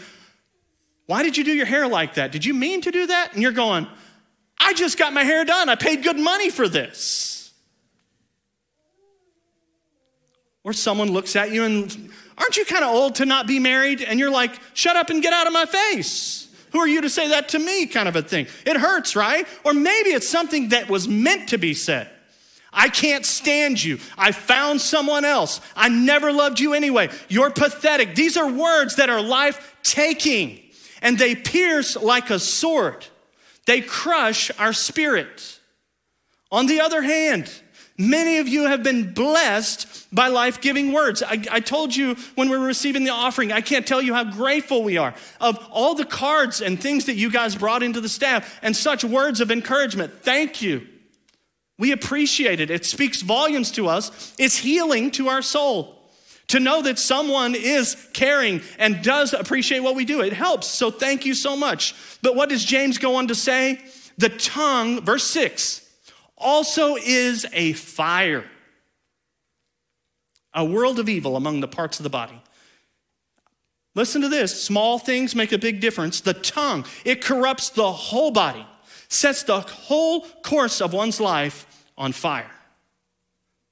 Why 1.06 1.22
did 1.22 1.36
you 1.36 1.44
do 1.44 1.52
your 1.52 1.66
hair 1.66 1.86
like 1.86 2.14
that? 2.14 2.32
Did 2.32 2.44
you 2.44 2.54
mean 2.54 2.80
to 2.82 2.90
do 2.90 3.06
that? 3.06 3.32
And 3.32 3.42
you're 3.42 3.52
going, 3.52 3.86
I 4.58 4.72
just 4.74 4.98
got 4.98 5.12
my 5.12 5.22
hair 5.22 5.44
done. 5.44 5.68
I 5.68 5.74
paid 5.74 6.02
good 6.02 6.18
money 6.18 6.50
for 6.50 6.68
this. 6.68 7.52
Or 10.64 10.72
someone 10.72 11.12
looks 11.12 11.36
at 11.36 11.52
you 11.52 11.64
and, 11.64 12.10
Aren't 12.38 12.58
you 12.58 12.66
kind 12.66 12.84
of 12.84 12.94
old 12.94 13.14
to 13.16 13.24
not 13.24 13.46
be 13.46 13.58
married? 13.58 14.02
And 14.02 14.18
you're 14.18 14.30
like, 14.30 14.58
Shut 14.74 14.96
up 14.96 15.10
and 15.10 15.22
get 15.22 15.32
out 15.32 15.46
of 15.46 15.52
my 15.52 15.66
face. 15.66 16.45
Who 16.72 16.78
are 16.80 16.88
you 16.88 17.00
to 17.02 17.10
say 17.10 17.28
that 17.28 17.50
to 17.50 17.58
me? 17.58 17.86
kind 17.86 18.08
of 18.08 18.16
a 18.16 18.22
thing. 18.22 18.46
It 18.64 18.76
hurts, 18.76 19.16
right? 19.16 19.46
Or 19.64 19.72
maybe 19.72 20.10
it's 20.10 20.28
something 20.28 20.70
that 20.70 20.88
was 20.88 21.08
meant 21.08 21.50
to 21.50 21.58
be 21.58 21.74
said. 21.74 22.10
I 22.72 22.90
can't 22.90 23.24
stand 23.24 23.82
you. 23.82 23.98
I 24.18 24.32
found 24.32 24.82
someone 24.82 25.24
else. 25.24 25.62
I 25.74 25.88
never 25.88 26.30
loved 26.30 26.60
you 26.60 26.74
anyway. 26.74 27.08
You're 27.28 27.50
pathetic. 27.50 28.14
These 28.14 28.36
are 28.36 28.50
words 28.50 28.96
that 28.96 29.08
are 29.08 29.22
life 29.22 29.76
taking 29.82 30.60
and 31.00 31.18
they 31.18 31.34
pierce 31.34 31.96
like 31.96 32.30
a 32.30 32.38
sword. 32.38 33.06
They 33.66 33.80
crush 33.80 34.50
our 34.58 34.72
spirit. 34.72 35.60
On 36.50 36.66
the 36.66 36.80
other 36.80 37.02
hand, 37.02 37.50
Many 37.98 38.38
of 38.38 38.48
you 38.48 38.64
have 38.64 38.82
been 38.82 39.14
blessed 39.14 40.06
by 40.14 40.28
life 40.28 40.60
giving 40.60 40.92
words. 40.92 41.22
I, 41.22 41.42
I, 41.50 41.60
told 41.60 41.96
you 41.96 42.16
when 42.34 42.50
we 42.50 42.58
were 42.58 42.66
receiving 42.66 43.04
the 43.04 43.10
offering, 43.10 43.52
I 43.52 43.62
can't 43.62 43.86
tell 43.86 44.02
you 44.02 44.12
how 44.12 44.24
grateful 44.24 44.82
we 44.82 44.98
are 44.98 45.14
of 45.40 45.58
all 45.70 45.94
the 45.94 46.04
cards 46.04 46.60
and 46.60 46.78
things 46.80 47.06
that 47.06 47.14
you 47.14 47.30
guys 47.30 47.56
brought 47.56 47.82
into 47.82 48.02
the 48.02 48.08
staff 48.08 48.58
and 48.62 48.76
such 48.76 49.02
words 49.02 49.40
of 49.40 49.50
encouragement. 49.50 50.12
Thank 50.22 50.60
you. 50.60 50.86
We 51.78 51.92
appreciate 51.92 52.60
it. 52.60 52.70
It 52.70 52.84
speaks 52.84 53.22
volumes 53.22 53.70
to 53.72 53.88
us, 53.88 54.34
it's 54.38 54.58
healing 54.58 55.10
to 55.12 55.28
our 55.28 55.42
soul. 55.42 55.94
To 56.48 56.60
know 56.60 56.80
that 56.82 56.96
someone 56.96 57.56
is 57.56 57.96
caring 58.12 58.62
and 58.78 59.02
does 59.02 59.32
appreciate 59.32 59.80
what 59.80 59.96
we 59.96 60.04
do, 60.04 60.20
it 60.20 60.32
helps. 60.32 60.68
So 60.68 60.92
thank 60.92 61.26
you 61.26 61.34
so 61.34 61.56
much. 61.56 61.92
But 62.22 62.36
what 62.36 62.50
does 62.50 62.64
James 62.64 62.98
go 62.98 63.16
on 63.16 63.26
to 63.28 63.34
say? 63.34 63.80
The 64.16 64.28
tongue, 64.28 65.00
verse 65.00 65.24
6 65.24 65.85
also 66.36 66.96
is 66.96 67.46
a 67.52 67.72
fire, 67.74 68.44
a 70.54 70.64
world 70.64 70.98
of 70.98 71.08
evil 71.08 71.36
among 71.36 71.60
the 71.60 71.68
parts 71.68 71.98
of 71.98 72.04
the 72.04 72.10
body. 72.10 72.40
Listen 73.94 74.20
to 74.20 74.28
this 74.28 74.62
small 74.62 74.98
things 74.98 75.34
make 75.34 75.52
a 75.52 75.58
big 75.58 75.80
difference. 75.80 76.20
The 76.20 76.34
tongue, 76.34 76.84
it 77.04 77.24
corrupts 77.24 77.70
the 77.70 77.90
whole 77.90 78.30
body, 78.30 78.66
sets 79.08 79.42
the 79.42 79.60
whole 79.60 80.20
course 80.42 80.82
of 80.82 80.92
one's 80.92 81.18
life 81.18 81.66
on 81.96 82.12
fire. 82.12 82.50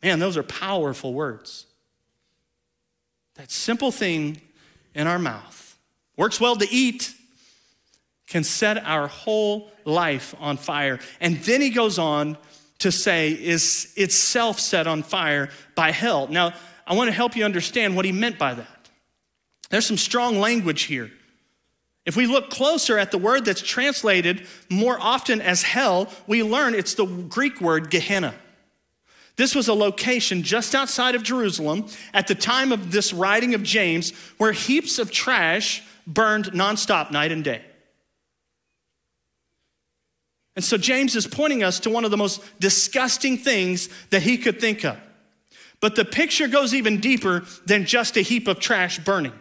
Man, 0.02 0.18
those 0.18 0.36
are 0.36 0.42
powerful 0.42 1.12
words. 1.12 1.66
That 3.34 3.50
simple 3.50 3.90
thing 3.90 4.40
in 4.94 5.06
our 5.06 5.18
mouth 5.18 5.76
works 6.16 6.40
well 6.40 6.56
to 6.56 6.70
eat, 6.70 7.14
can 8.26 8.44
set 8.44 8.82
our 8.84 9.06
whole 9.06 9.70
life 9.84 10.34
on 10.40 10.56
fire. 10.56 10.98
And 11.20 11.36
then 11.40 11.60
he 11.60 11.70
goes 11.70 11.98
on 11.98 12.38
to 12.84 12.92
say 12.92 13.32
is 13.32 13.92
itself 13.96 14.60
set 14.60 14.86
on 14.86 15.02
fire 15.02 15.48
by 15.74 15.90
hell. 15.90 16.28
Now, 16.28 16.52
I 16.86 16.94
want 16.94 17.08
to 17.08 17.12
help 17.12 17.34
you 17.34 17.44
understand 17.44 17.96
what 17.96 18.04
he 18.04 18.12
meant 18.12 18.38
by 18.38 18.54
that. 18.54 18.90
There's 19.70 19.86
some 19.86 19.96
strong 19.96 20.38
language 20.38 20.82
here. 20.82 21.10
If 22.04 22.14
we 22.14 22.26
look 22.26 22.50
closer 22.50 22.98
at 22.98 23.10
the 23.10 23.16
word 23.16 23.46
that's 23.46 23.62
translated 23.62 24.46
more 24.68 24.98
often 25.00 25.40
as 25.40 25.62
hell, 25.62 26.12
we 26.26 26.42
learn 26.42 26.74
it's 26.74 26.92
the 26.92 27.06
Greek 27.06 27.62
word 27.62 27.90
Gehenna. 27.90 28.34
This 29.36 29.54
was 29.54 29.68
a 29.68 29.74
location 29.74 30.42
just 30.42 30.74
outside 30.74 31.14
of 31.14 31.22
Jerusalem 31.22 31.86
at 32.12 32.26
the 32.26 32.34
time 32.34 32.70
of 32.70 32.92
this 32.92 33.14
writing 33.14 33.54
of 33.54 33.62
James 33.62 34.12
where 34.36 34.52
heaps 34.52 34.98
of 34.98 35.10
trash 35.10 35.82
burned 36.06 36.52
nonstop 36.52 37.10
night 37.10 37.32
and 37.32 37.42
day. 37.42 37.62
And 40.56 40.64
so 40.64 40.76
James 40.76 41.16
is 41.16 41.26
pointing 41.26 41.62
us 41.62 41.80
to 41.80 41.90
one 41.90 42.04
of 42.04 42.10
the 42.10 42.16
most 42.16 42.42
disgusting 42.60 43.36
things 43.36 43.88
that 44.10 44.22
he 44.22 44.38
could 44.38 44.60
think 44.60 44.84
of. 44.84 44.96
But 45.80 45.96
the 45.96 46.04
picture 46.04 46.48
goes 46.48 46.72
even 46.72 47.00
deeper 47.00 47.44
than 47.66 47.84
just 47.84 48.16
a 48.16 48.22
heap 48.22 48.48
of 48.48 48.60
trash 48.60 48.98
burning. 49.00 49.32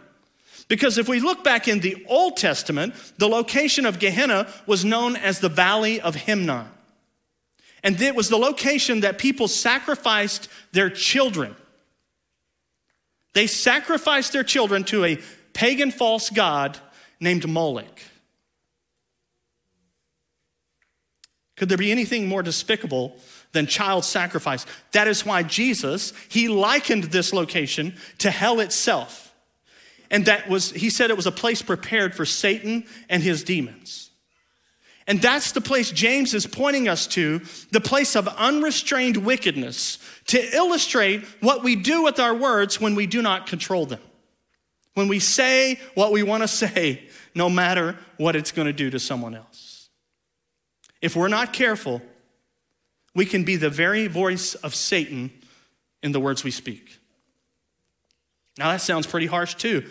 Because 0.68 0.98
if 0.98 1.08
we 1.08 1.20
look 1.20 1.44
back 1.44 1.68
in 1.68 1.80
the 1.80 2.04
Old 2.08 2.36
Testament, 2.36 2.94
the 3.18 3.28
location 3.28 3.86
of 3.86 3.98
Gehenna 3.98 4.48
was 4.66 4.84
known 4.84 5.16
as 5.16 5.40
the 5.40 5.48
Valley 5.48 6.00
of 6.00 6.14
Hinnom. 6.14 6.68
And 7.82 8.00
it 8.00 8.14
was 8.14 8.30
the 8.30 8.38
location 8.38 9.00
that 9.00 9.18
people 9.18 9.46
sacrificed 9.46 10.48
their 10.72 10.88
children. 10.88 11.54
They 13.34 13.46
sacrificed 13.46 14.32
their 14.32 14.44
children 14.44 14.84
to 14.84 15.04
a 15.04 15.18
pagan 15.52 15.90
false 15.90 16.30
god 16.30 16.78
named 17.20 17.46
Moloch. 17.46 18.00
Could 21.56 21.68
there 21.68 21.78
be 21.78 21.92
anything 21.92 22.26
more 22.26 22.42
despicable 22.42 23.16
than 23.52 23.66
child 23.66 24.04
sacrifice? 24.04 24.66
That 24.92 25.06
is 25.06 25.24
why 25.24 25.42
Jesus, 25.44 26.12
he 26.28 26.48
likened 26.48 27.04
this 27.04 27.32
location 27.32 27.94
to 28.18 28.30
hell 28.30 28.60
itself. 28.60 29.32
And 30.10 30.26
that 30.26 30.48
was, 30.48 30.70
he 30.72 30.90
said 30.90 31.10
it 31.10 31.16
was 31.16 31.26
a 31.26 31.32
place 31.32 31.62
prepared 31.62 32.14
for 32.14 32.24
Satan 32.24 32.84
and 33.08 33.22
his 33.22 33.44
demons. 33.44 34.10
And 35.06 35.20
that's 35.20 35.52
the 35.52 35.60
place 35.60 35.90
James 35.90 36.34
is 36.34 36.46
pointing 36.46 36.88
us 36.88 37.06
to, 37.08 37.42
the 37.70 37.80
place 37.80 38.16
of 38.16 38.26
unrestrained 38.26 39.18
wickedness, 39.18 39.98
to 40.28 40.56
illustrate 40.56 41.24
what 41.40 41.62
we 41.62 41.76
do 41.76 42.02
with 42.02 42.18
our 42.18 42.34
words 42.34 42.80
when 42.80 42.94
we 42.94 43.06
do 43.06 43.20
not 43.20 43.46
control 43.46 43.86
them. 43.86 44.00
When 44.94 45.08
we 45.08 45.18
say 45.18 45.78
what 45.94 46.12
we 46.12 46.22
want 46.22 46.42
to 46.42 46.48
say, 46.48 47.02
no 47.34 47.50
matter 47.50 47.96
what 48.16 48.36
it's 48.36 48.52
going 48.52 48.66
to 48.66 48.72
do 48.72 48.90
to 48.90 48.98
someone 48.98 49.34
else. 49.34 49.73
If 51.04 51.14
we're 51.14 51.28
not 51.28 51.52
careful, 51.52 52.00
we 53.14 53.26
can 53.26 53.44
be 53.44 53.56
the 53.56 53.68
very 53.68 54.06
voice 54.06 54.54
of 54.54 54.74
Satan 54.74 55.30
in 56.02 56.12
the 56.12 56.18
words 56.18 56.42
we 56.42 56.50
speak. 56.50 56.98
Now, 58.56 58.72
that 58.72 58.80
sounds 58.80 59.06
pretty 59.06 59.26
harsh 59.26 59.54
too. 59.54 59.84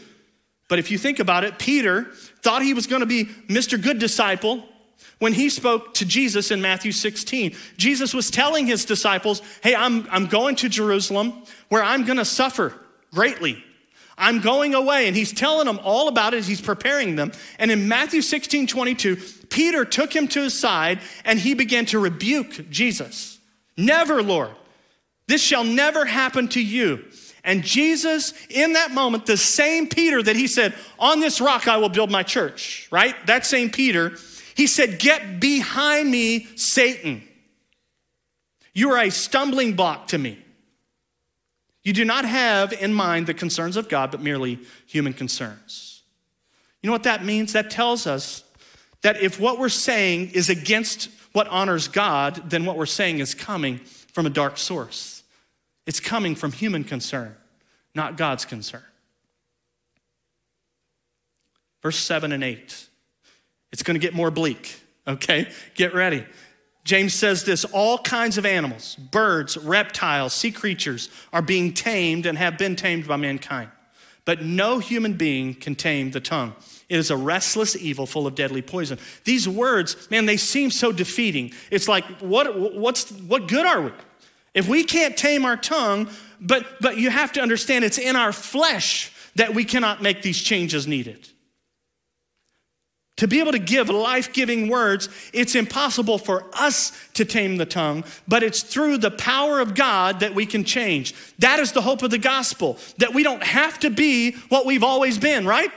But 0.69 0.79
if 0.79 0.89
you 0.89 0.97
think 0.97 1.19
about 1.19 1.43
it, 1.43 1.59
Peter 1.59 2.05
thought 2.41 2.63
he 2.63 2.73
was 2.73 2.87
going 2.87 3.01
to 3.01 3.05
be 3.05 3.25
Mr. 3.47 3.79
Good 3.79 3.99
Disciple 3.99 4.63
when 5.19 5.33
he 5.33 5.49
spoke 5.51 5.93
to 5.93 6.05
Jesus 6.05 6.49
in 6.49 6.63
Matthew 6.63 6.91
16. 6.91 7.55
Jesus 7.77 8.15
was 8.15 8.31
telling 8.31 8.65
his 8.65 8.83
disciples, 8.83 9.43
Hey, 9.61 9.75
I'm, 9.75 10.07
I'm 10.09 10.25
going 10.25 10.55
to 10.55 10.67
Jerusalem 10.67 11.43
where 11.69 11.83
I'm 11.83 12.05
going 12.05 12.17
to 12.17 12.25
suffer 12.25 12.73
greatly. 13.11 13.63
I'm 14.17 14.41
going 14.41 14.73
away. 14.73 15.07
And 15.07 15.15
he's 15.15 15.31
telling 15.31 15.67
them 15.67 15.79
all 15.83 16.07
about 16.07 16.33
it. 16.33 16.45
He's 16.45 16.61
preparing 16.61 17.15
them. 17.15 17.31
And 17.59 17.69
in 17.71 17.87
Matthew 17.87 18.21
16 18.21 18.65
22, 18.67 19.17
Peter 19.53 19.85
took 19.85 20.13
him 20.13 20.27
to 20.29 20.41
his 20.41 20.59
side 20.59 20.99
and 21.23 21.39
he 21.39 21.53
began 21.53 21.85
to 21.85 21.99
rebuke 21.99 22.69
Jesus. 22.69 23.39
Never, 23.77 24.21
Lord. 24.21 24.51
This 25.27 25.41
shall 25.41 25.63
never 25.63 26.05
happen 26.05 26.49
to 26.49 26.61
you. 26.61 27.05
And 27.43 27.63
Jesus, 27.63 28.33
in 28.49 28.73
that 28.73 28.91
moment, 28.91 29.25
the 29.25 29.37
same 29.37 29.87
Peter 29.87 30.21
that 30.23 30.35
he 30.35 30.47
said, 30.47 30.73
On 30.97 31.19
this 31.19 31.39
rock 31.39 31.67
I 31.67 31.77
will 31.77 31.89
build 31.89 32.09
my 32.09 32.23
church, 32.23 32.87
right? 32.91 33.15
That 33.27 33.45
same 33.45 33.69
Peter, 33.69 34.13
he 34.55 34.65
said, 34.65 34.99
Get 34.99 35.39
behind 35.39 36.09
me, 36.09 36.47
Satan. 36.55 37.21
You 38.73 38.91
are 38.91 39.03
a 39.03 39.11
stumbling 39.11 39.75
block 39.75 40.07
to 40.07 40.17
me. 40.17 40.39
You 41.83 41.93
do 41.93 42.05
not 42.05 42.25
have 42.25 42.73
in 42.73 42.93
mind 42.93 43.27
the 43.27 43.33
concerns 43.33 43.77
of 43.77 43.87
God, 43.87 44.09
but 44.09 44.21
merely 44.21 44.59
human 44.87 45.13
concerns. 45.13 46.01
You 46.81 46.87
know 46.87 46.93
what 46.93 47.03
that 47.03 47.23
means? 47.23 47.53
That 47.53 47.69
tells 47.69 48.07
us 48.07 48.42
that 49.03 49.21
if 49.21 49.39
what 49.39 49.59
we're 49.59 49.69
saying 49.69 50.31
is 50.31 50.49
against 50.49 51.09
what 51.33 51.47
honors 51.47 51.87
God, 51.87 52.49
then 52.49 52.65
what 52.65 52.77
we're 52.77 52.85
saying 52.85 53.19
is 53.19 53.33
coming 53.33 53.77
from 53.77 54.25
a 54.25 54.29
dark 54.29 54.57
source. 54.57 55.23
It's 55.85 55.99
coming 55.99 56.35
from 56.35 56.51
human 56.51 56.83
concern, 56.83 57.35
not 57.93 58.17
God's 58.17 58.45
concern. 58.45 58.83
verse 61.83 61.97
7 61.97 62.31
and 62.31 62.43
8. 62.43 62.87
It's 63.71 63.83
going 63.83 63.95
to 63.95 63.99
get 63.99 64.13
more 64.13 64.31
bleak, 64.31 64.79
okay? 65.07 65.49
Get 65.75 65.93
ready. 65.93 66.25
James 66.85 67.13
says 67.13 67.43
this 67.43 67.65
all 67.65 67.97
kinds 67.97 68.37
of 68.37 68.45
animals, 68.45 68.95
birds, 68.95 69.57
reptiles, 69.57 70.33
sea 70.33 70.51
creatures 70.51 71.09
are 71.31 71.41
being 71.41 71.73
tamed 71.73 72.25
and 72.25 72.37
have 72.37 72.57
been 72.57 72.75
tamed 72.75 73.07
by 73.07 73.17
mankind. 73.17 73.69
But 74.25 74.41
no 74.41 74.79
human 74.79 75.13
being 75.13 75.53
can 75.53 75.75
tame 75.75 76.11
the 76.11 76.21
tongue. 76.21 76.53
It 76.93 76.99
is 76.99 77.09
a 77.09 77.17
restless 77.17 77.75
evil 77.75 78.05
full 78.05 78.27
of 78.27 78.35
deadly 78.35 78.61
poison. 78.61 78.99
These 79.23 79.49
words, 79.49 80.11
man, 80.11 80.27
they 80.27 80.37
seem 80.37 80.69
so 80.69 80.91
defeating. 80.91 81.51
It's 81.71 81.87
like, 81.87 82.05
what, 82.19 82.75
what's, 82.75 83.11
what 83.13 83.47
good 83.47 83.65
are 83.65 83.81
we? 83.81 83.91
If 84.53 84.67
we 84.67 84.83
can't 84.83 85.17
tame 85.17 85.43
our 85.43 85.57
tongue, 85.57 86.07
but, 86.39 86.79
but 86.81 86.97
you 86.99 87.09
have 87.09 87.31
to 87.31 87.41
understand 87.41 87.83
it's 87.83 87.97
in 87.97 88.15
our 88.15 88.31
flesh 88.31 89.11
that 89.33 89.55
we 89.55 89.65
cannot 89.65 90.03
make 90.03 90.21
these 90.21 90.39
changes 90.39 90.85
needed. 90.85 91.27
To 93.17 93.27
be 93.27 93.39
able 93.39 93.53
to 93.53 93.59
give 93.59 93.89
life 93.89 94.31
giving 94.31 94.69
words, 94.69 95.09
it's 95.33 95.55
impossible 95.55 96.19
for 96.19 96.45
us 96.53 96.91
to 97.15 97.25
tame 97.25 97.57
the 97.57 97.65
tongue, 97.65 98.03
but 98.27 98.43
it's 98.43 98.61
through 98.61 98.99
the 98.99 99.09
power 99.09 99.59
of 99.59 99.73
God 99.73 100.19
that 100.19 100.35
we 100.35 100.45
can 100.45 100.63
change. 100.63 101.15
That 101.39 101.57
is 101.57 101.71
the 101.71 101.81
hope 101.81 102.03
of 102.03 102.11
the 102.11 102.19
gospel, 102.19 102.77
that 102.99 103.15
we 103.15 103.23
don't 103.23 103.41
have 103.41 103.79
to 103.79 103.89
be 103.89 104.33
what 104.49 104.67
we've 104.67 104.83
always 104.83 105.17
been, 105.17 105.47
right? 105.47 105.71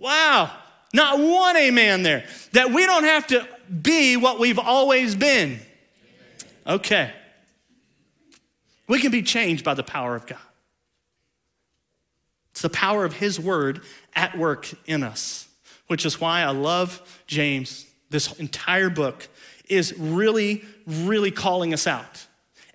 Wow, 0.00 0.50
not 0.92 1.20
one 1.20 1.56
amen 1.56 2.02
there. 2.02 2.24
That 2.52 2.72
we 2.72 2.86
don't 2.86 3.04
have 3.04 3.28
to 3.28 3.46
be 3.70 4.16
what 4.16 4.40
we've 4.40 4.58
always 4.58 5.14
been. 5.14 5.60
Okay. 6.66 7.12
We 8.88 9.00
can 9.00 9.12
be 9.12 9.22
changed 9.22 9.64
by 9.64 9.74
the 9.74 9.84
power 9.84 10.16
of 10.16 10.26
God. 10.26 10.38
It's 12.50 12.62
the 12.62 12.70
power 12.70 13.04
of 13.04 13.12
His 13.12 13.38
word 13.38 13.82
at 14.16 14.36
work 14.36 14.68
in 14.86 15.04
us 15.04 15.46
which 15.90 16.06
is 16.06 16.20
why 16.20 16.42
I 16.42 16.50
love 16.50 17.02
James. 17.26 17.84
This 18.10 18.32
entire 18.38 18.90
book 18.90 19.26
is 19.68 19.92
really, 19.98 20.64
really 20.86 21.32
calling 21.32 21.74
us 21.74 21.84
out. 21.88 22.28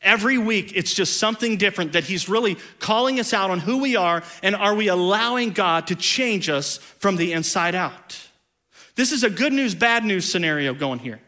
Every 0.05 0.37
week, 0.37 0.71
it's 0.75 0.93
just 0.93 1.17
something 1.17 1.57
different 1.57 1.93
that 1.93 2.05
he's 2.05 2.29
really 2.29 2.57
calling 2.79 3.19
us 3.19 3.33
out 3.33 3.49
on 3.49 3.59
who 3.59 3.81
we 3.81 3.95
are 3.95 4.23
and 4.43 4.55
are 4.55 4.75
we 4.75 4.87
allowing 4.87 5.49
God 5.49 5.87
to 5.87 5.95
change 5.95 6.47
us 6.47 6.77
from 6.77 7.17
the 7.17 7.33
inside 7.33 7.75
out. 7.75 8.17
This 8.95 9.11
is 9.11 9.23
a 9.23 9.29
good 9.29 9.51
news, 9.51 9.75
bad 9.75 10.05
news 10.05 10.31
scenario 10.31 10.73
going 10.73 10.99
here. 10.99 11.19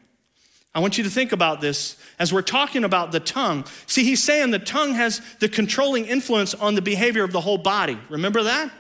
I 0.76 0.80
want 0.80 0.98
you 0.98 1.04
to 1.06 1.10
think 1.10 1.32
about 1.32 1.60
this 1.60 1.98
as 2.20 2.32
we're 2.32 2.44
talking 2.44 2.84
about 2.84 3.12
the 3.12 3.20
tongue. 3.20 3.66
See, 3.88 4.04
he's 4.04 4.24
saying 4.24 4.52
the 4.52 4.60
tongue 4.60 4.94
has 4.94 5.22
the 5.40 5.50
controlling 5.50 6.06
influence 6.06 6.54
on 6.54 6.76
the 6.76 6.82
behavior 6.82 7.24
of 7.24 7.32
the 7.32 7.42
whole 7.42 7.58
body. 7.58 7.98
Remember 8.10 8.44
that? 8.44 8.72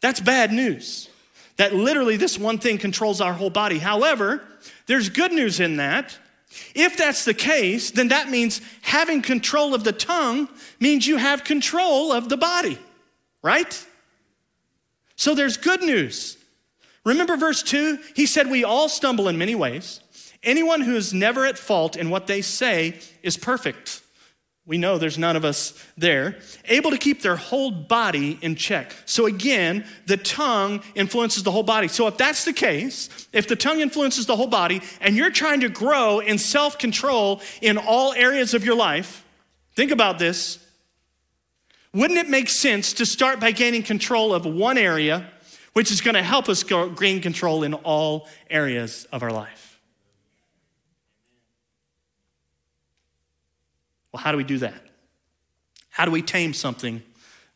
That's 0.00 0.20
bad 0.20 0.52
news 0.52 1.08
that 1.58 1.74
literally 1.74 2.16
this 2.16 2.38
one 2.38 2.58
thing 2.58 2.78
controls 2.78 3.20
our 3.20 3.32
whole 3.32 3.50
body. 3.50 3.78
However, 3.78 4.42
there's 4.86 5.08
good 5.08 5.32
news 5.32 5.60
in 5.60 5.76
that. 5.76 6.16
If 6.74 6.96
that's 6.96 7.24
the 7.24 7.34
case, 7.34 7.90
then 7.90 8.08
that 8.08 8.30
means 8.30 8.60
having 8.82 9.22
control 9.22 9.74
of 9.74 9.84
the 9.84 9.92
tongue 9.92 10.48
means 10.80 11.06
you 11.06 11.16
have 11.16 11.44
control 11.44 12.12
of 12.12 12.28
the 12.28 12.36
body, 12.36 12.78
right? 13.42 13.86
So 15.16 15.34
there's 15.34 15.56
good 15.56 15.82
news. 15.82 16.36
Remember 17.04 17.36
verse 17.36 17.62
2? 17.62 17.98
He 18.14 18.26
said, 18.26 18.50
We 18.50 18.64
all 18.64 18.88
stumble 18.88 19.28
in 19.28 19.38
many 19.38 19.54
ways. 19.54 20.00
Anyone 20.42 20.82
who 20.82 20.94
is 20.94 21.12
never 21.12 21.44
at 21.46 21.58
fault 21.58 21.96
in 21.96 22.10
what 22.10 22.26
they 22.26 22.42
say 22.42 22.98
is 23.22 23.36
perfect 23.36 24.02
we 24.68 24.76
know 24.76 24.98
there's 24.98 25.16
none 25.16 25.34
of 25.34 25.46
us 25.46 25.72
there, 25.96 26.36
able 26.66 26.90
to 26.90 26.98
keep 26.98 27.22
their 27.22 27.36
whole 27.36 27.70
body 27.70 28.38
in 28.42 28.54
check. 28.54 28.94
So 29.06 29.24
again, 29.24 29.86
the 30.04 30.18
tongue 30.18 30.82
influences 30.94 31.42
the 31.42 31.50
whole 31.50 31.62
body. 31.62 31.88
So 31.88 32.06
if 32.06 32.18
that's 32.18 32.44
the 32.44 32.52
case, 32.52 33.08
if 33.32 33.48
the 33.48 33.56
tongue 33.56 33.80
influences 33.80 34.26
the 34.26 34.36
whole 34.36 34.46
body 34.46 34.82
and 35.00 35.16
you're 35.16 35.30
trying 35.30 35.60
to 35.60 35.70
grow 35.70 36.20
in 36.20 36.36
self 36.36 36.76
control 36.76 37.40
in 37.62 37.78
all 37.78 38.12
areas 38.12 38.52
of 38.52 38.62
your 38.62 38.76
life, 38.76 39.24
think 39.74 39.90
about 39.90 40.18
this. 40.18 40.58
Wouldn't 41.94 42.18
it 42.18 42.28
make 42.28 42.50
sense 42.50 42.92
to 42.92 43.06
start 43.06 43.40
by 43.40 43.52
gaining 43.52 43.82
control 43.82 44.34
of 44.34 44.44
one 44.44 44.76
area, 44.76 45.30
which 45.72 45.90
is 45.90 46.02
going 46.02 46.14
to 46.14 46.22
help 46.22 46.50
us 46.50 46.62
gain 46.62 47.22
control 47.22 47.62
in 47.62 47.72
all 47.72 48.28
areas 48.50 49.06
of 49.12 49.22
our 49.22 49.32
life? 49.32 49.67
Well, 54.12 54.22
how 54.22 54.32
do 54.32 54.38
we 54.38 54.44
do 54.44 54.58
that? 54.58 54.82
How 55.90 56.04
do 56.04 56.10
we 56.10 56.22
tame 56.22 56.54
something 56.54 57.02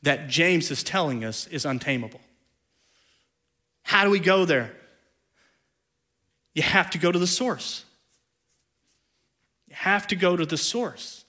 that 0.02 0.28
James 0.28 0.70
is 0.70 0.82
telling 0.82 1.24
us 1.24 1.46
is 1.46 1.64
untamable? 1.64 2.20
How 3.82 4.04
do 4.04 4.10
we 4.10 4.20
go 4.20 4.44
there? 4.44 4.72
You 6.54 6.62
have 6.62 6.90
to 6.90 6.98
go 6.98 7.10
to 7.10 7.18
the 7.18 7.26
source. 7.26 7.84
You 9.68 9.76
have 9.76 10.06
to 10.08 10.16
go 10.16 10.36
to 10.36 10.44
the 10.44 10.56
source. 10.56 11.24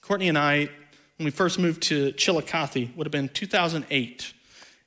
Courtney 0.00 0.28
and 0.28 0.38
I, 0.38 0.68
when 1.16 1.24
we 1.24 1.30
first 1.30 1.58
moved 1.58 1.82
to 1.84 2.12
Chillicothe, 2.12 2.90
would 2.94 3.06
have 3.06 3.12
been 3.12 3.28
2008. 3.28 4.32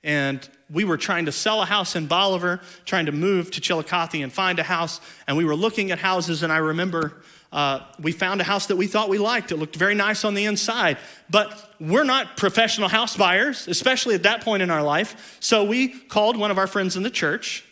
And 0.02 0.48
we 0.70 0.86
were 0.86 0.96
trying 0.98 1.26
to 1.26 1.32
sell 1.32 1.62
a 1.62 1.66
house 1.66 1.96
in 1.98 2.08
Bolivar, 2.08 2.62
trying 2.86 3.08
to 3.08 3.12
move 3.12 3.52
to 3.52 3.60
Chillicothe 3.60 4.22
and 4.22 4.32
find 4.32 4.60
a 4.60 4.64
house. 4.64 5.02
And 5.28 5.36
we 5.36 5.44
were 5.44 5.56
looking 5.56 5.92
at 5.92 6.00
houses, 6.00 6.42
and 6.42 6.54
I 6.54 6.58
remember 6.58 7.22
uh, 7.52 7.80
we 8.00 8.12
found 8.12 8.42
a 8.42 8.44
house 8.44 8.68
that 8.68 8.76
we 8.76 8.88
thought 8.88 9.10
we 9.10 9.18
liked. 9.18 9.52
It 9.52 9.58
looked 9.58 9.76
very 9.76 9.96
nice 9.96 10.24
on 10.24 10.36
the 10.36 10.46
inside, 10.46 10.98
but 11.30 11.74
we're 11.80 12.04
not 12.04 12.38
professional 12.38 12.90
house 12.90 13.18
buyers, 13.18 13.68
especially 13.68 14.16
at 14.16 14.24
that 14.24 14.42
point 14.42 14.62
in 14.62 14.70
our 14.70 14.84
life. 14.84 15.38
So 15.40 15.64
we 15.64 15.88
called 15.88 16.38
one 16.38 16.52
of 16.52 16.58
our 16.58 16.68
friends 16.68 16.96
in 16.96 17.04
the 17.04 17.10
church 17.10 17.66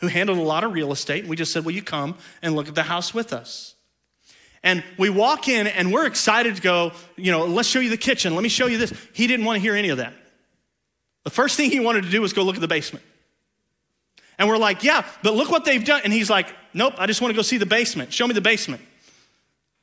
who 0.00 0.06
handled 0.06 0.38
a 0.38 0.42
lot 0.42 0.64
of 0.64 0.72
real 0.72 0.92
estate, 0.92 1.20
and 1.20 1.30
we 1.30 1.36
just 1.36 1.52
said, 1.52 1.64
Will 1.64 1.72
you 1.72 1.82
come 1.82 2.16
and 2.40 2.54
look 2.54 2.68
at 2.68 2.74
the 2.74 2.84
house 2.84 3.12
with 3.12 3.32
us? 3.32 3.74
And 4.62 4.82
we 4.96 5.10
walk 5.10 5.48
in 5.48 5.66
and 5.66 5.92
we're 5.92 6.06
excited 6.06 6.56
to 6.56 6.62
go, 6.62 6.92
you 7.16 7.30
know, 7.30 7.44
let's 7.46 7.68
show 7.68 7.80
you 7.80 7.90
the 7.90 7.96
kitchen. 7.96 8.34
Let 8.34 8.42
me 8.42 8.48
show 8.48 8.66
you 8.66 8.78
this. 8.78 8.92
He 9.12 9.26
didn't 9.26 9.46
want 9.46 9.56
to 9.56 9.60
hear 9.60 9.74
any 9.74 9.88
of 9.90 9.98
that. 9.98 10.14
The 11.24 11.30
first 11.30 11.56
thing 11.56 11.70
he 11.70 11.80
wanted 11.80 12.04
to 12.04 12.10
do 12.10 12.22
was 12.22 12.32
go 12.32 12.42
look 12.42 12.56
at 12.56 12.60
the 12.60 12.68
basement. 12.68 13.04
And 14.38 14.48
we're 14.48 14.58
like, 14.58 14.84
yeah, 14.84 15.04
but 15.22 15.34
look 15.34 15.50
what 15.50 15.64
they've 15.64 15.84
done. 15.84 16.02
And 16.04 16.12
he's 16.12 16.30
like, 16.30 16.54
nope, 16.72 16.94
I 16.98 17.06
just 17.06 17.20
want 17.20 17.32
to 17.32 17.36
go 17.36 17.42
see 17.42 17.58
the 17.58 17.66
basement. 17.66 18.12
Show 18.12 18.26
me 18.26 18.34
the 18.34 18.40
basement. 18.40 18.82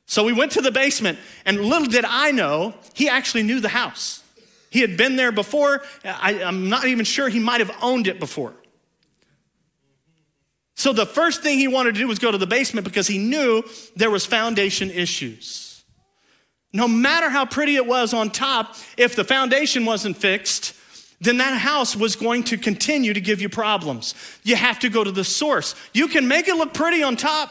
So 0.06 0.24
we 0.24 0.32
went 0.32 0.52
to 0.52 0.62
the 0.62 0.70
basement, 0.70 1.18
and 1.44 1.60
little 1.60 1.88
did 1.88 2.04
I 2.06 2.30
know, 2.30 2.74
he 2.94 3.08
actually 3.08 3.42
knew 3.42 3.60
the 3.60 3.68
house. 3.68 4.22
He 4.70 4.80
had 4.80 4.96
been 4.96 5.16
there 5.16 5.32
before. 5.32 5.82
I, 6.04 6.34
am 6.34 6.68
not 6.68 6.84
even 6.84 7.04
sure 7.04 7.28
he 7.28 7.40
might 7.40 7.60
have 7.60 7.74
owned 7.82 8.06
it 8.06 8.20
before. 8.20 8.54
So 10.74 10.92
the 10.92 11.06
first 11.06 11.42
thing 11.42 11.58
he 11.58 11.68
wanted 11.68 11.94
to 11.94 12.00
do 12.00 12.06
was 12.06 12.18
go 12.18 12.30
to 12.30 12.38
the 12.38 12.46
basement 12.46 12.84
because 12.84 13.06
he 13.06 13.18
knew 13.18 13.64
there 13.96 14.10
was 14.10 14.24
foundation 14.24 14.90
issues. 14.90 15.82
No 16.72 16.86
matter 16.86 17.30
how 17.30 17.46
pretty 17.46 17.76
it 17.76 17.86
was 17.86 18.12
on 18.12 18.30
top, 18.30 18.76
if 18.96 19.16
the 19.16 19.24
foundation 19.24 19.86
wasn't 19.86 20.18
fixed, 20.18 20.74
then 21.20 21.38
that 21.38 21.58
house 21.58 21.96
was 21.96 22.16
going 22.16 22.44
to 22.44 22.58
continue 22.58 23.12
to 23.12 23.20
give 23.20 23.40
you 23.40 23.48
problems. 23.48 24.14
You 24.42 24.56
have 24.56 24.78
to 24.80 24.88
go 24.88 25.02
to 25.02 25.10
the 25.10 25.24
source. 25.24 25.74
You 25.94 26.08
can 26.08 26.28
make 26.28 26.48
it 26.48 26.56
look 26.56 26.74
pretty 26.74 27.02
on 27.02 27.16
top, 27.16 27.50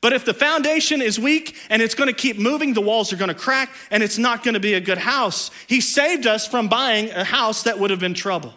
but 0.00 0.12
if 0.14 0.24
the 0.24 0.32
foundation 0.32 1.02
is 1.02 1.20
weak 1.20 1.56
and 1.68 1.82
it's 1.82 1.94
going 1.94 2.08
to 2.08 2.14
keep 2.14 2.38
moving, 2.38 2.72
the 2.72 2.80
walls 2.80 3.12
are 3.12 3.16
going 3.16 3.28
to 3.28 3.34
crack 3.34 3.70
and 3.90 4.02
it's 4.02 4.16
not 4.16 4.42
going 4.42 4.54
to 4.54 4.60
be 4.60 4.74
a 4.74 4.80
good 4.80 4.98
house. 4.98 5.50
He 5.66 5.80
saved 5.80 6.26
us 6.26 6.46
from 6.46 6.68
buying 6.68 7.10
a 7.10 7.24
house 7.24 7.64
that 7.64 7.78
would 7.78 7.90
have 7.90 8.00
been 8.00 8.14
trouble. 8.14 8.54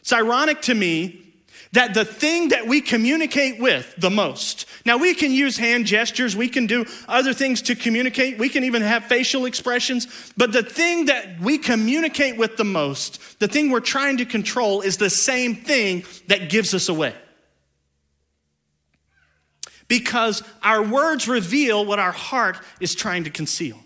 It's 0.00 0.12
ironic 0.12 0.60
to 0.62 0.74
me 0.74 1.29
that 1.72 1.94
the 1.94 2.04
thing 2.04 2.48
that 2.48 2.66
we 2.66 2.80
communicate 2.80 3.60
with 3.60 3.94
the 3.96 4.10
most, 4.10 4.66
now 4.84 4.96
we 4.96 5.14
can 5.14 5.30
use 5.30 5.56
hand 5.56 5.86
gestures, 5.86 6.34
we 6.34 6.48
can 6.48 6.66
do 6.66 6.84
other 7.06 7.32
things 7.32 7.62
to 7.62 7.76
communicate, 7.76 8.38
we 8.38 8.48
can 8.48 8.64
even 8.64 8.82
have 8.82 9.04
facial 9.04 9.44
expressions, 9.46 10.32
but 10.36 10.52
the 10.52 10.64
thing 10.64 11.06
that 11.06 11.40
we 11.40 11.58
communicate 11.58 12.36
with 12.36 12.56
the 12.56 12.64
most, 12.64 13.38
the 13.38 13.46
thing 13.46 13.70
we're 13.70 13.80
trying 13.80 14.16
to 14.16 14.24
control, 14.24 14.80
is 14.80 14.96
the 14.96 15.10
same 15.10 15.54
thing 15.54 16.04
that 16.26 16.50
gives 16.50 16.74
us 16.74 16.88
away. 16.88 17.14
Because 19.86 20.42
our 20.62 20.82
words 20.82 21.28
reveal 21.28 21.84
what 21.84 21.98
our 21.98 22.12
heart 22.12 22.58
is 22.80 22.94
trying 22.94 23.24
to 23.24 23.30
conceal. 23.30 23.78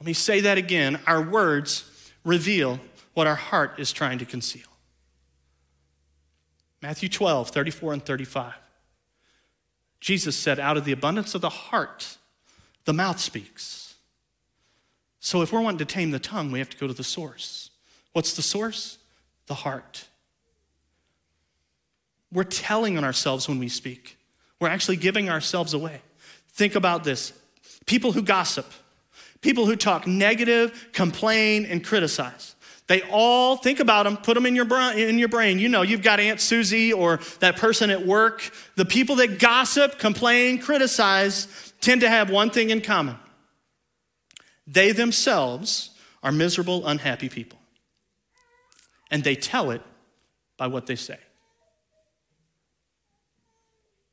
Let 0.00 0.06
me 0.06 0.12
say 0.12 0.40
that 0.42 0.58
again. 0.58 1.00
Our 1.06 1.22
words 1.22 1.90
reveal 2.24 2.78
what 3.14 3.26
our 3.26 3.34
heart 3.34 3.78
is 3.78 3.92
trying 3.92 4.18
to 4.18 4.24
conceal. 4.24 4.66
Matthew 6.82 7.08
12, 7.08 7.50
34 7.50 7.92
and 7.94 8.04
35. 8.04 8.54
Jesus 10.00 10.36
said, 10.36 10.60
Out 10.60 10.76
of 10.76 10.84
the 10.84 10.92
abundance 10.92 11.34
of 11.34 11.40
the 11.40 11.48
heart, 11.48 12.18
the 12.84 12.92
mouth 12.92 13.18
speaks. 13.18 13.94
So 15.20 15.42
if 15.42 15.52
we're 15.52 15.60
wanting 15.60 15.78
to 15.78 15.84
tame 15.84 16.10
the 16.10 16.18
tongue, 16.18 16.52
we 16.52 16.58
have 16.58 16.70
to 16.70 16.76
go 16.76 16.86
to 16.86 16.92
the 16.92 17.04
source. 17.04 17.70
What's 18.12 18.34
the 18.34 18.42
source? 18.42 18.98
The 19.46 19.54
heart. 19.54 20.06
We're 22.32 22.44
telling 22.44 22.98
on 22.98 23.04
ourselves 23.04 23.48
when 23.48 23.58
we 23.58 23.68
speak, 23.68 24.18
we're 24.60 24.68
actually 24.68 24.96
giving 24.96 25.28
ourselves 25.28 25.74
away. 25.74 26.00
Think 26.50 26.74
about 26.74 27.04
this 27.04 27.32
people 27.86 28.12
who 28.12 28.22
gossip, 28.22 28.66
People 29.46 29.66
who 29.66 29.76
talk 29.76 30.08
negative, 30.08 30.88
complain, 30.92 31.66
and 31.66 31.84
criticize. 31.84 32.55
They 32.88 33.02
all 33.02 33.56
think 33.56 33.80
about 33.80 34.04
them, 34.04 34.16
put 34.16 34.34
them 34.34 34.46
in 34.46 34.54
your, 34.54 34.64
brain, 34.64 34.98
in 34.98 35.18
your 35.18 35.28
brain. 35.28 35.58
You 35.58 35.68
know, 35.68 35.82
you've 35.82 36.02
got 36.02 36.20
Aunt 36.20 36.40
Susie 36.40 36.92
or 36.92 37.18
that 37.40 37.56
person 37.56 37.90
at 37.90 38.06
work. 38.06 38.48
The 38.76 38.84
people 38.84 39.16
that 39.16 39.40
gossip, 39.40 39.98
complain, 39.98 40.60
criticize 40.60 41.72
tend 41.80 42.02
to 42.02 42.08
have 42.08 42.30
one 42.30 42.50
thing 42.50 42.70
in 42.70 42.80
common 42.80 43.16
they 44.66 44.90
themselves 44.90 45.90
are 46.22 46.32
miserable, 46.32 46.86
unhappy 46.86 47.28
people. 47.28 47.58
And 49.12 49.22
they 49.22 49.36
tell 49.36 49.70
it 49.70 49.80
by 50.56 50.66
what 50.66 50.86
they 50.86 50.96
say. 50.96 51.18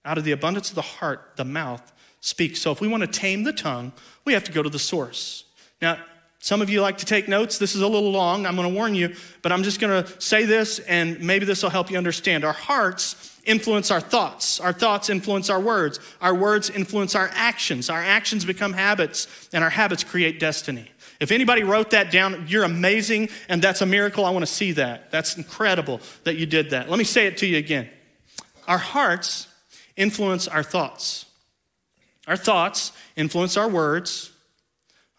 Out 0.06 0.18
of 0.18 0.24
the 0.24 0.32
abundance 0.32 0.70
of 0.70 0.76
the 0.76 0.82
heart, 0.82 1.32
the 1.38 1.46
mouth 1.46 1.92
speaks. 2.20 2.62
So 2.62 2.72
if 2.72 2.82
we 2.82 2.88
want 2.88 3.02
to 3.02 3.08
tame 3.08 3.44
the 3.44 3.54
tongue, 3.54 3.94
we 4.26 4.34
have 4.34 4.44
to 4.44 4.52
go 4.52 4.62
to 4.62 4.70
the 4.70 4.78
source. 4.78 5.46
Now, 5.82 5.98
some 6.44 6.62
of 6.62 6.70
you 6.70 6.82
like 6.82 6.98
to 6.98 7.06
take 7.06 7.30
notes. 7.30 7.58
This 7.58 7.74
is 7.74 7.80
a 7.80 7.88
little 7.88 8.12
long. 8.12 8.46
I'm 8.46 8.58
going 8.58 8.68
to 8.68 8.76
warn 8.76 8.96
you, 8.96 9.16
but 9.42 9.54
I'm 9.54 9.64
just 9.64 9.80
going 9.80 10.04
to 10.04 10.22
say 10.22 10.44
this 10.44 10.80
and 10.80 11.22
maybe 11.22 11.46
this 11.46 11.64
will 11.64 11.70
help 11.70 11.90
you 11.90 11.98
understand. 11.98 12.44
Our 12.44 12.52
hearts 12.52 13.40
influence 13.46 13.92
our 13.92 14.02
thoughts. 14.02 14.60
Our 14.60 14.74
thoughts 14.74 15.10
influence 15.10 15.50
our 15.50 15.62
words. 15.62 16.02
Our 16.20 16.36
words 16.36 16.70
influence 16.70 17.16
our 17.16 17.30
actions. 17.32 17.90
Our 17.90 18.04
actions 18.04 18.44
become 18.44 18.74
habits, 18.74 19.50
and 19.54 19.64
our 19.64 19.70
habits 19.70 20.04
create 20.04 20.38
destiny. 20.38 20.92
If 21.22 21.32
anybody 21.32 21.64
wrote 21.64 21.92
that 21.92 22.12
down, 22.12 22.44
you're 22.50 22.66
amazing, 22.66 23.30
and 23.48 23.62
that's 23.62 23.80
a 23.80 23.86
miracle. 23.86 24.26
I 24.26 24.32
want 24.32 24.46
to 24.46 24.52
see 24.52 24.74
that. 24.74 25.12
That's 25.12 25.38
incredible 25.38 26.02
that 26.26 26.36
you 26.36 26.46
did 26.46 26.72
that. 26.72 26.90
Let 26.90 27.00
me 27.00 27.06
say 27.06 27.26
it 27.26 27.38
to 27.38 27.48
you 27.48 27.58
again. 27.58 27.90
Our 28.68 28.80
hearts 28.80 29.48
influence 29.96 30.50
our 30.50 30.62
thoughts. 30.62 31.26
Our 32.28 32.36
thoughts 32.36 32.92
influence 33.16 33.56
our 33.56 33.70
words. 33.70 34.33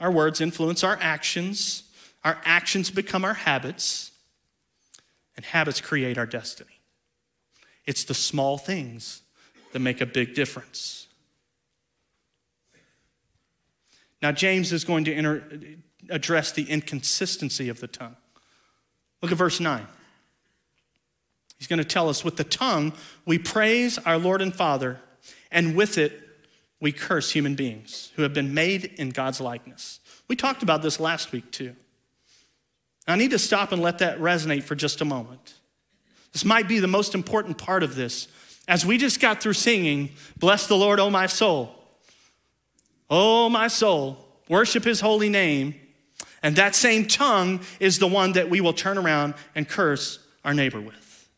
Our 0.00 0.11
words 0.11 0.40
influence 0.40 0.83
our 0.85 0.98
actions. 1.00 1.85
Our 2.24 2.38
actions 2.44 2.90
become 2.90 3.24
our 3.24 3.35
habits. 3.35 4.12
And 5.37 5.44
habits 5.44 5.80
create 5.80 6.18
our 6.18 6.26
destiny. 6.26 6.80
It's 7.87 8.04
the 8.04 8.14
small 8.14 8.57
things 8.57 9.22
that 9.72 9.80
make 9.80 10.00
a 10.00 10.07
big 10.07 10.35
difference. 10.35 11.09
Now, 14.22 14.33
James 14.33 14.72
is 14.72 14.85
going 14.85 15.04
to 15.04 15.76
address 16.09 16.52
the 16.52 16.62
inconsistency 16.62 17.68
of 17.68 17.80
the 17.80 17.88
tongue. 17.88 18.16
Look 19.20 19.33
at 19.33 19.38
verse 19.38 19.61
9. 19.61 19.87
He's 21.59 21.68
going 21.68 21.78
to 21.78 21.85
tell 21.85 22.09
us 22.09 22.24
with 22.24 22.37
the 22.37 22.44
tongue, 22.44 22.92
we 23.26 23.38
praise 23.38 23.98
our 23.98 24.18
Lord 24.18 24.40
and 24.40 24.54
Father, 24.54 25.00
and 25.50 25.74
with 25.74 25.98
it, 25.98 26.23
we 26.85 26.92
curse 26.92 27.31
human 27.31 27.55
beings 27.55 28.12
who 28.14 28.23
have 28.23 28.35
been 28.35 28.53
made 28.53 28.85
in 28.99 29.09
God's 29.09 29.40
likeness. 29.40 30.01
We 30.29 30.37
talked 30.37 30.62
about 30.62 30.83
this 30.83 31.01
last 31.01 31.33
week, 31.33 31.51
too. 31.51 31.75
I 33.09 33.16
need 33.16 33.31
to 33.31 33.38
stop 33.38 33.73
and 33.73 33.81
let 33.81 34.01
that 34.01 34.18
resonate 34.18 34.64
for 34.64 34.75
just 34.75 35.01
a 35.01 35.07
moment. 35.07 35.55
This 36.35 36.44
might 36.44 36.68
be 36.68 36.81
the 36.81 36.87
most 36.87 37.14
important 37.14 37.57
part 37.57 37.83
of 37.83 37.94
this. 37.94 38.29
As 38.68 38.85
we 38.85 38.99
just 38.99 39.18
got 39.18 39.40
through 39.40 39.55
singing, 39.55 40.11
Bless 40.37 40.66
the 40.66 40.77
Lord, 40.77 41.01
O 41.01 41.09
my 41.09 41.27
soul. 41.27 41.75
O 43.09 43.49
my 43.49 43.68
soul, 43.68 44.18
worship 44.51 44.85
his 44.85 45.01
holy 45.01 45.31
name. 45.31 45.75
And 46.42 46.57
that 46.57 46.75
same 46.75 47.07
tongue 47.07 47.61
is 47.81 47.99
the 47.99 48.07
one 48.07 48.33
that 48.33 48.51
we 48.51 48.61
will 48.61 48.75
turn 48.75 48.99
around 48.99 49.33
and 49.55 49.66
curse 49.66 50.18
our 50.44 50.53
neighbor 50.53 50.83
with. 50.83 51.29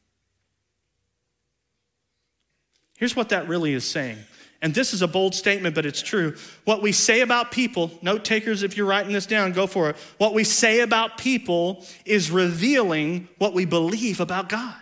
Here's 2.99 3.15
what 3.15 3.29
that 3.29 3.47
really 3.47 3.75
is 3.75 3.85
saying. 3.85 4.19
And 4.62 4.75
this 4.75 4.95
is 4.95 5.03
a 5.03 5.09
bold 5.09 5.35
statement, 5.35 5.75
but 5.75 5.85
it's 5.85 6.03
true. 6.03 6.35
What 6.64 6.83
we 6.83 6.92
say 6.92 7.21
about 7.21 7.51
people, 7.51 7.90
note 8.03 8.25
takers, 8.25 8.62
if 8.62 8.77
you're 8.77 8.87
writing 8.87 9.12
this 9.12 9.27
down, 9.27 9.53
go 9.53 9.66
for 9.66 9.90
it. 9.90 9.97
What 10.19 10.35
we 10.35 10.45
say 10.45 10.81
about 10.81 11.19
people 11.19 11.85
is 12.05 12.31
revealing 12.31 13.29
what 13.38 13.53
we 13.53 13.66
believe 13.66 14.21
about 14.21 14.49
God. 14.49 14.75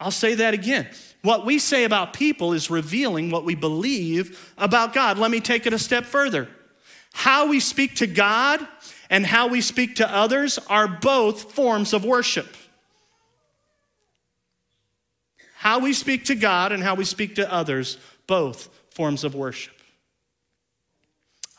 I'll 0.00 0.10
say 0.10 0.34
that 0.36 0.54
again. 0.54 0.88
What 1.22 1.44
we 1.44 1.58
say 1.58 1.84
about 1.84 2.12
people 2.12 2.52
is 2.52 2.70
revealing 2.70 3.30
what 3.30 3.44
we 3.44 3.54
believe 3.54 4.52
about 4.56 4.94
God. 4.94 5.18
Let 5.18 5.30
me 5.30 5.40
take 5.40 5.66
it 5.66 5.72
a 5.72 5.78
step 5.78 6.04
further. 6.04 6.48
How 7.12 7.48
we 7.48 7.60
speak 7.60 7.96
to 7.96 8.06
God 8.06 8.66
and 9.10 9.26
how 9.26 9.48
we 9.48 9.60
speak 9.60 9.96
to 9.96 10.10
others 10.10 10.58
are 10.68 10.86
both 10.86 11.52
forms 11.52 11.92
of 11.92 12.04
worship. 12.04 12.46
How 15.68 15.80
we 15.80 15.92
speak 15.92 16.24
to 16.24 16.34
God 16.34 16.72
and 16.72 16.82
how 16.82 16.94
we 16.94 17.04
speak 17.04 17.34
to 17.34 17.52
others, 17.52 17.98
both 18.26 18.70
forms 18.88 19.22
of 19.22 19.34
worship. 19.34 19.74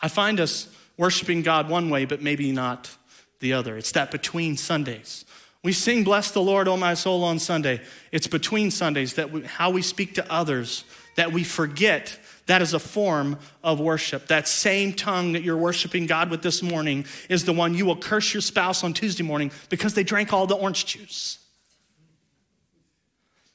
I 0.02 0.08
find 0.08 0.40
us 0.40 0.68
worshiping 0.98 1.44
God 1.44 1.70
one 1.70 1.92
way, 1.92 2.06
but 2.06 2.20
maybe 2.20 2.52
not 2.52 2.90
the 3.40 3.54
other. 3.54 3.78
It's 3.78 3.92
that 3.92 4.10
between 4.10 4.58
Sundays. 4.58 5.26
We 5.62 5.74
sing 5.74 6.04
Bless 6.04 6.32
the 6.32 6.42
Lord, 6.42 6.68
O 6.68 6.76
my 6.76 6.96
soul, 6.96 7.24
on 7.24 7.38
Sunday. 7.38 7.82
It's 8.12 8.26
between 8.26 8.72
Sundays 8.72 9.14
that 9.14 9.32
we, 9.32 9.44
how 9.44 9.70
we 9.70 9.84
speak 9.84 10.16
to 10.16 10.34
others 10.34 10.86
that 11.16 11.32
we 11.32 11.44
forget 11.44 12.18
that 12.48 12.64
is 12.64 12.74
a 12.74 12.80
form 12.80 13.38
of 13.64 13.80
worship. 13.80 14.26
That 14.26 14.48
same 14.48 14.94
tongue 14.94 15.34
that 15.34 15.44
you're 15.44 15.56
worshiping 15.56 16.08
God 16.08 16.32
with 16.32 16.42
this 16.42 16.64
morning 16.64 17.06
is 17.30 17.46
the 17.46 17.54
one 17.54 17.76
you 17.76 17.86
will 17.86 17.96
curse 17.96 18.34
your 18.34 18.42
spouse 18.42 18.84
on 18.84 18.96
Tuesday 18.96 19.22
morning 19.22 19.52
because 19.70 19.94
they 19.94 20.04
drank 20.04 20.34
all 20.34 20.48
the 20.48 20.56
orange 20.56 20.88
juice. 20.88 21.38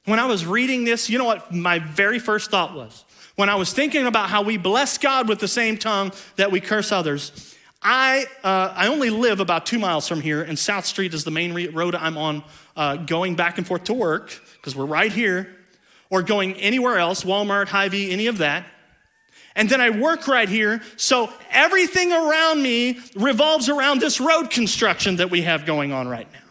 When 0.06 0.18
I 0.18 0.26
was 0.26 0.44
reading 0.44 0.84
this, 0.84 1.08
you 1.08 1.18
know 1.18 1.24
what 1.24 1.52
my 1.52 1.78
very 1.78 2.18
first 2.18 2.50
thought 2.50 2.74
was? 2.74 3.04
When 3.36 3.48
I 3.48 3.54
was 3.54 3.72
thinking 3.72 4.06
about 4.06 4.28
how 4.28 4.42
we 4.42 4.56
bless 4.56 4.98
God 4.98 5.28
with 5.28 5.40
the 5.40 5.48
same 5.48 5.78
tongue 5.78 6.12
that 6.36 6.52
we 6.52 6.60
curse 6.60 6.92
others, 6.92 7.54
I, 7.82 8.26
uh, 8.42 8.72
I 8.74 8.88
only 8.88 9.10
live 9.10 9.40
about 9.40 9.66
two 9.66 9.78
miles 9.78 10.06
from 10.06 10.20
here, 10.20 10.42
and 10.42 10.58
South 10.58 10.86
Street 10.86 11.14
is 11.14 11.24
the 11.24 11.30
main 11.30 11.74
road 11.74 11.94
I'm 11.94 12.16
on 12.16 12.44
uh, 12.76 12.96
going 12.96 13.34
back 13.34 13.58
and 13.58 13.66
forth 13.66 13.84
to 13.84 13.94
work 13.94 14.40
because 14.56 14.76
we're 14.76 14.84
right 14.84 15.12
here, 15.12 15.56
or 16.10 16.22
going 16.22 16.54
anywhere 16.54 16.98
else, 16.98 17.24
Walmart, 17.24 17.68
Hy-Vee, 17.68 18.10
any 18.10 18.26
of 18.26 18.38
that. 18.38 18.66
And 19.56 19.68
then 19.68 19.80
I 19.80 19.90
work 19.90 20.28
right 20.28 20.48
here. 20.48 20.82
So 20.96 21.32
everything 21.50 22.12
around 22.12 22.62
me 22.62 23.00
revolves 23.16 23.68
around 23.68 24.00
this 24.00 24.20
road 24.20 24.50
construction 24.50 25.16
that 25.16 25.30
we 25.30 25.42
have 25.42 25.64
going 25.64 25.92
on 25.92 26.08
right 26.08 26.30
now. 26.32 26.43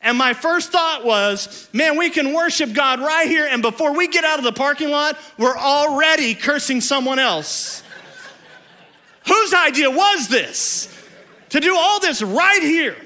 And 0.00 0.16
my 0.16 0.32
first 0.32 0.70
thought 0.70 1.04
was, 1.04 1.68
man, 1.72 1.98
we 1.98 2.10
can 2.10 2.32
worship 2.32 2.72
God 2.72 3.00
right 3.00 3.26
here. 3.26 3.46
And 3.46 3.62
before 3.62 3.96
we 3.96 4.08
get 4.08 4.24
out 4.24 4.38
of 4.38 4.44
the 4.44 4.52
parking 4.52 4.90
lot, 4.90 5.18
we're 5.38 5.56
already 5.56 6.34
cursing 6.34 6.80
someone 6.80 7.18
else. 7.18 7.82
Whose 9.26 9.52
idea 9.52 9.90
was 9.90 10.28
this? 10.28 10.94
To 11.50 11.60
do 11.60 11.76
all 11.76 12.00
this 12.00 12.22
right 12.22 12.62
here? 12.62 12.96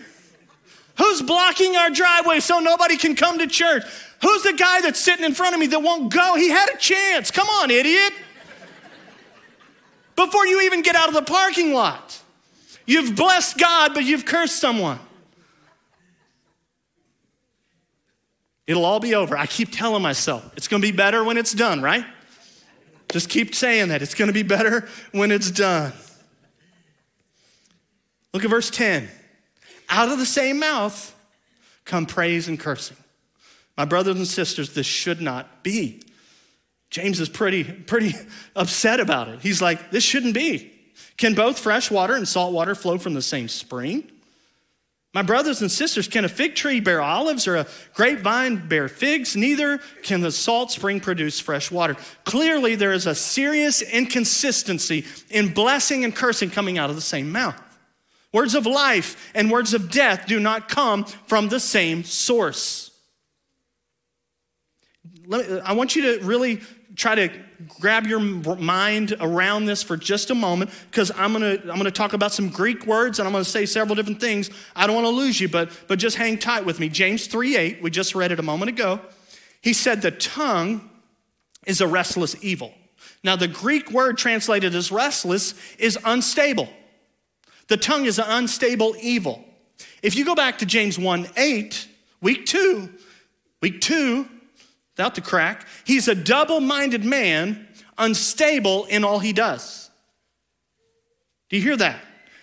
Who's 0.98 1.22
blocking 1.22 1.76
our 1.76 1.90
driveway 1.90 2.40
so 2.40 2.60
nobody 2.60 2.96
can 2.96 3.16
come 3.16 3.38
to 3.38 3.46
church? 3.46 3.84
Who's 4.20 4.42
the 4.42 4.52
guy 4.52 4.82
that's 4.82 5.00
sitting 5.00 5.24
in 5.24 5.34
front 5.34 5.54
of 5.54 5.60
me 5.60 5.68
that 5.68 5.80
won't 5.80 6.12
go? 6.12 6.36
He 6.36 6.50
had 6.50 6.68
a 6.68 6.76
chance. 6.76 7.30
Come 7.30 7.48
on, 7.48 7.70
idiot 7.70 8.12
before 10.16 10.46
you 10.46 10.62
even 10.62 10.82
get 10.82 10.94
out 10.94 11.08
of 11.08 11.14
the 11.14 11.22
parking 11.22 11.72
lot. 11.72 12.20
You've 12.86 13.14
blessed 13.16 13.58
God, 13.58 13.94
but 13.94 14.04
you've 14.04 14.24
cursed 14.24 14.58
someone. 14.58 14.98
It'll 18.66 18.84
all 18.84 19.00
be 19.00 19.14
over. 19.14 19.36
I 19.36 19.46
keep 19.46 19.70
telling 19.72 20.02
myself 20.02 20.52
it's 20.56 20.68
going 20.68 20.82
to 20.82 20.88
be 20.88 20.96
better 20.96 21.24
when 21.24 21.36
it's 21.36 21.52
done, 21.52 21.82
right? 21.82 22.04
Just 23.10 23.28
keep 23.28 23.54
saying 23.54 23.88
that. 23.88 24.02
It's 24.02 24.14
going 24.14 24.28
to 24.28 24.32
be 24.32 24.42
better 24.42 24.88
when 25.12 25.30
it's 25.30 25.50
done. 25.50 25.92
Look 28.32 28.44
at 28.44 28.50
verse 28.50 28.70
10. 28.70 29.08
Out 29.88 30.10
of 30.10 30.18
the 30.18 30.26
same 30.26 30.58
mouth 30.58 31.14
come 31.84 32.06
praise 32.06 32.48
and 32.48 32.58
cursing. 32.58 32.96
My 33.76 33.84
brothers 33.84 34.16
and 34.16 34.26
sisters, 34.26 34.74
this 34.74 34.86
should 34.86 35.20
not 35.20 35.62
be. 35.62 36.02
James 36.90 37.20
is 37.20 37.28
pretty, 37.28 37.64
pretty 37.64 38.14
upset 38.56 39.00
about 39.00 39.28
it. 39.28 39.40
He's 39.40 39.60
like, 39.60 39.90
this 39.90 40.04
shouldn't 40.04 40.34
be. 40.34 40.72
Can 41.16 41.34
both 41.34 41.58
fresh 41.58 41.90
water 41.90 42.14
and 42.14 42.28
salt 42.28 42.52
water 42.52 42.74
flow 42.74 42.98
from 42.98 43.14
the 43.14 43.22
same 43.22 43.48
spring? 43.48 44.11
My 45.14 45.20
brothers 45.20 45.60
and 45.60 45.70
sisters, 45.70 46.08
can 46.08 46.24
a 46.24 46.28
fig 46.28 46.54
tree 46.54 46.80
bear 46.80 47.02
olives 47.02 47.46
or 47.46 47.56
a 47.56 47.66
grapevine 47.92 48.66
bear 48.66 48.88
figs? 48.88 49.36
Neither 49.36 49.78
can 50.02 50.22
the 50.22 50.32
salt 50.32 50.70
spring 50.70 51.00
produce 51.00 51.38
fresh 51.38 51.70
water. 51.70 51.96
Clearly, 52.24 52.76
there 52.76 52.92
is 52.92 53.06
a 53.06 53.14
serious 53.14 53.82
inconsistency 53.82 55.04
in 55.28 55.52
blessing 55.52 56.04
and 56.04 56.16
cursing 56.16 56.48
coming 56.48 56.78
out 56.78 56.88
of 56.88 56.96
the 56.96 57.02
same 57.02 57.30
mouth. 57.30 57.60
Words 58.32 58.54
of 58.54 58.64
life 58.64 59.30
and 59.34 59.50
words 59.50 59.74
of 59.74 59.90
death 59.90 60.26
do 60.26 60.40
not 60.40 60.70
come 60.70 61.04
from 61.04 61.50
the 61.50 61.60
same 61.60 62.04
source. 62.04 62.90
I 65.30 65.74
want 65.74 65.94
you 65.94 66.18
to 66.18 66.24
really 66.24 66.62
try 66.96 67.14
to 67.14 67.28
grab 67.80 68.06
your 68.06 68.20
mind 68.20 69.14
around 69.20 69.66
this 69.66 69.82
for 69.82 69.96
just 69.96 70.30
a 70.30 70.34
moment 70.34 70.70
because 70.90 71.10
I'm 71.16 71.32
going 71.32 71.58
to 71.58 71.60
I'm 71.62 71.74
going 71.74 71.84
to 71.84 71.90
talk 71.90 72.12
about 72.12 72.32
some 72.32 72.48
Greek 72.48 72.86
words 72.86 73.18
and 73.18 73.26
I'm 73.26 73.32
going 73.32 73.44
to 73.44 73.50
say 73.50 73.66
several 73.66 73.94
different 73.94 74.20
things. 74.20 74.50
I 74.76 74.86
don't 74.86 74.96
want 74.96 75.06
to 75.06 75.10
lose 75.10 75.40
you, 75.40 75.48
but 75.48 75.70
but 75.88 75.98
just 75.98 76.16
hang 76.16 76.38
tight 76.38 76.64
with 76.64 76.80
me. 76.80 76.88
James 76.88 77.28
3:8, 77.28 77.82
we 77.82 77.90
just 77.90 78.14
read 78.14 78.32
it 78.32 78.38
a 78.38 78.42
moment 78.42 78.70
ago. 78.70 79.00
He 79.60 79.72
said 79.72 80.02
the 80.02 80.10
tongue 80.10 80.90
is 81.66 81.80
a 81.80 81.86
restless 81.86 82.36
evil. 82.42 82.74
Now, 83.24 83.36
the 83.36 83.48
Greek 83.48 83.90
word 83.90 84.18
translated 84.18 84.74
as 84.74 84.90
restless 84.90 85.54
is 85.78 85.98
unstable. 86.04 86.68
The 87.68 87.76
tongue 87.76 88.04
is 88.04 88.18
an 88.18 88.26
unstable 88.28 88.96
evil. 89.00 89.44
If 90.02 90.16
you 90.16 90.24
go 90.24 90.34
back 90.34 90.58
to 90.58 90.66
James 90.66 90.98
1 90.98 91.28
8, 91.36 91.88
week 92.20 92.46
two, 92.46 92.90
week 93.60 93.80
two, 93.80 94.28
without 94.96 95.14
the 95.14 95.20
crack, 95.20 95.66
he's 95.84 96.08
a 96.08 96.14
double 96.14 96.60
minded 96.60 97.04
man, 97.04 97.66
unstable 97.98 98.84
in 98.86 99.04
all 99.04 99.18
he 99.18 99.32
does. 99.32 99.90
Do 101.48 101.56
you 101.56 101.62
hear 101.62 101.76
that? 101.76 102.00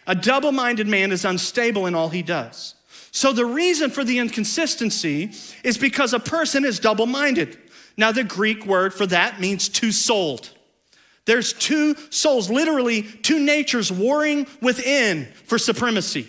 A 0.08 0.16
double 0.16 0.52
minded 0.52 0.88
man 0.88 1.12
is 1.12 1.26
unstable 1.26 1.86
in 1.86 1.96
all 1.96 2.10
he 2.10 2.24
does. 2.24 2.76
So 3.12 3.34
the 3.34 3.46
reason 3.46 3.90
for 3.90 4.04
the 4.04 4.20
inconsistency 4.20 5.32
is 5.64 5.78
because 5.78 6.14
a 6.14 6.20
person 6.20 6.64
is 6.64 6.80
double 6.80 7.06
minded. 7.06 7.58
Now, 7.98 8.12
the 8.12 8.24
Greek 8.24 8.66
word 8.66 8.94
for 8.94 9.06
that 9.08 9.40
means 9.40 9.68
two 9.68 9.92
souled. 9.92 10.52
There's 11.26 11.54
two 11.54 11.96
souls, 12.12 12.50
literally 12.50 13.04
two 13.04 13.40
natures 13.40 13.92
warring 13.92 14.48
within 14.62 15.28
for 15.46 15.58
supremacy. 15.58 16.28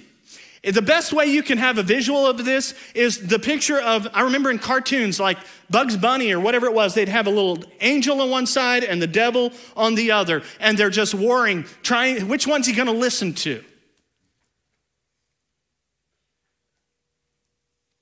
The 0.63 0.83
best 0.83 1.15
way 1.15 1.25
you 1.27 1.43
can 1.43 1.57
have 1.57 1.79
a 1.79 1.83
visual 1.83 2.27
of 2.27 2.45
this 2.45 2.75
is 2.95 3.29
the 3.29 3.39
picture 3.39 3.81
of, 3.81 4.07
I 4.13 4.23
remember 4.23 4.51
in 4.51 4.59
cartoons 4.59 5.19
like 5.19 5.39
Bugs 5.71 5.97
Bunny 5.97 6.33
or 6.33 6.41
whatever 6.41 6.67
it 6.67 6.75
was, 6.75 6.93
they'd 6.93 7.09
have 7.09 7.27
a 7.27 7.31
little 7.31 7.65
angel 7.81 8.21
on 8.21 8.29
one 8.29 8.47
side 8.47 8.85
and 8.85 9.01
the 9.01 9.07
devil 9.07 9.53
on 9.75 9.95
the 9.95 10.11
other, 10.11 10.43
and 10.59 10.77
they're 10.77 10.91
just 10.91 11.15
warring, 11.15 11.65
trying, 11.83 12.29
which 12.29 12.47
one's 12.47 12.67
he 12.67 12.75
gonna 12.75 12.93
listen 12.93 13.33
to? 13.35 13.65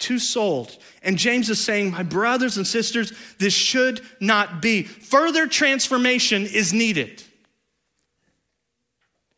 Two 0.01 0.19
souled. 0.19 0.77
And 1.03 1.17
James 1.17 1.51
is 1.51 1.61
saying, 1.61 1.93
My 1.93 2.03
brothers 2.03 2.57
and 2.57 2.67
sisters, 2.67 3.13
this 3.39 3.55
should 3.55 4.01
not 4.21 4.61
be. 4.63 4.83
Further 4.83 5.47
transformation 5.47 6.45
is 6.45 6.73
needed. 6.73 7.23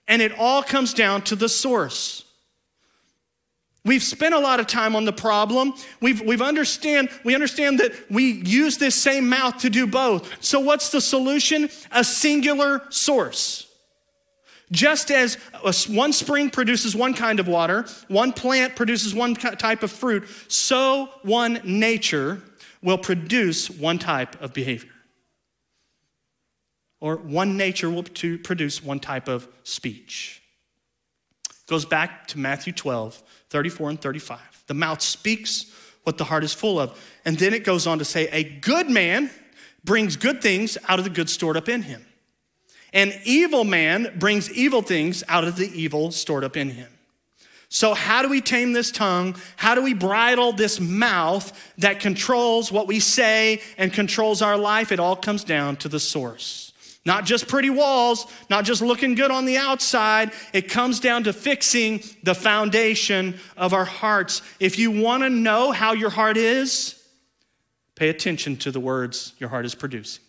And 0.08 0.22
it 0.22 0.32
all 0.38 0.62
comes 0.62 0.94
down 0.94 1.22
to 1.22 1.36
the 1.36 1.48
source. 1.48 2.24
We've 3.84 4.02
spent 4.02 4.34
a 4.34 4.38
lot 4.38 4.60
of 4.60 4.66
time 4.66 4.94
on 4.94 5.06
the 5.06 5.12
problem. 5.12 5.72
We've, 6.00 6.20
we've 6.20 6.42
understand, 6.42 7.08
we 7.24 7.34
understand 7.34 7.80
that 7.80 7.92
we 8.10 8.32
use 8.32 8.76
this 8.76 8.94
same 8.94 9.28
mouth 9.28 9.58
to 9.58 9.70
do 9.70 9.86
both. 9.86 10.44
So, 10.44 10.60
what's 10.60 10.90
the 10.90 11.00
solution? 11.00 11.70
A 11.90 12.04
singular 12.04 12.82
source. 12.90 13.66
Just 14.70 15.10
as 15.10 15.36
one 15.88 16.12
spring 16.12 16.50
produces 16.50 16.94
one 16.94 17.14
kind 17.14 17.40
of 17.40 17.48
water, 17.48 17.86
one 18.08 18.32
plant 18.32 18.76
produces 18.76 19.14
one 19.14 19.34
type 19.34 19.82
of 19.82 19.90
fruit, 19.90 20.28
so 20.46 21.08
one 21.22 21.60
nature 21.64 22.40
will 22.82 22.98
produce 22.98 23.68
one 23.68 23.98
type 23.98 24.40
of 24.40 24.52
behavior. 24.52 24.90
Or 27.00 27.16
one 27.16 27.56
nature 27.56 27.90
will 27.90 28.04
produce 28.04 28.84
one 28.84 29.00
type 29.00 29.26
of 29.26 29.48
speech. 29.64 30.40
Goes 31.66 31.84
back 31.84 32.26
to 32.28 32.38
Matthew 32.38 32.72
12, 32.72 33.22
34 33.50 33.90
and 33.90 34.00
35. 34.00 34.38
The 34.66 34.74
mouth 34.74 35.02
speaks 35.02 35.66
what 36.04 36.18
the 36.18 36.24
heart 36.24 36.44
is 36.44 36.54
full 36.54 36.80
of. 36.80 36.98
And 37.24 37.38
then 37.38 37.52
it 37.52 37.64
goes 37.64 37.86
on 37.86 37.98
to 37.98 38.04
say, 38.04 38.28
A 38.32 38.44
good 38.44 38.88
man 38.88 39.30
brings 39.84 40.16
good 40.16 40.40
things 40.40 40.78
out 40.88 40.98
of 40.98 41.04
the 41.04 41.10
good 41.10 41.28
stored 41.28 41.56
up 41.56 41.68
in 41.68 41.82
him. 41.82 42.04
An 42.92 43.12
evil 43.24 43.64
man 43.64 44.14
brings 44.18 44.50
evil 44.52 44.82
things 44.82 45.22
out 45.28 45.44
of 45.44 45.56
the 45.56 45.70
evil 45.78 46.10
stored 46.10 46.44
up 46.44 46.56
in 46.56 46.70
him. 46.70 46.88
So, 47.68 47.94
how 47.94 48.22
do 48.22 48.28
we 48.28 48.40
tame 48.40 48.72
this 48.72 48.90
tongue? 48.90 49.36
How 49.56 49.76
do 49.76 49.82
we 49.82 49.94
bridle 49.94 50.52
this 50.52 50.80
mouth 50.80 51.52
that 51.78 52.00
controls 52.00 52.72
what 52.72 52.88
we 52.88 52.98
say 52.98 53.60
and 53.78 53.92
controls 53.92 54.42
our 54.42 54.56
life? 54.56 54.90
It 54.90 54.98
all 54.98 55.14
comes 55.14 55.44
down 55.44 55.76
to 55.76 55.88
the 55.88 56.00
source. 56.00 56.69
Not 57.06 57.24
just 57.24 57.48
pretty 57.48 57.70
walls, 57.70 58.26
not 58.50 58.64
just 58.64 58.82
looking 58.82 59.14
good 59.14 59.30
on 59.30 59.46
the 59.46 59.56
outside. 59.56 60.32
It 60.52 60.68
comes 60.68 61.00
down 61.00 61.24
to 61.24 61.32
fixing 61.32 62.02
the 62.22 62.34
foundation 62.34 63.38
of 63.56 63.72
our 63.72 63.86
hearts. 63.86 64.42
If 64.58 64.78
you 64.78 64.90
want 64.90 65.22
to 65.22 65.30
know 65.30 65.72
how 65.72 65.92
your 65.92 66.10
heart 66.10 66.36
is, 66.36 67.02
pay 67.94 68.10
attention 68.10 68.56
to 68.58 68.70
the 68.70 68.80
words 68.80 69.32
your 69.38 69.48
heart 69.48 69.64
is 69.64 69.74
producing. 69.74 70.22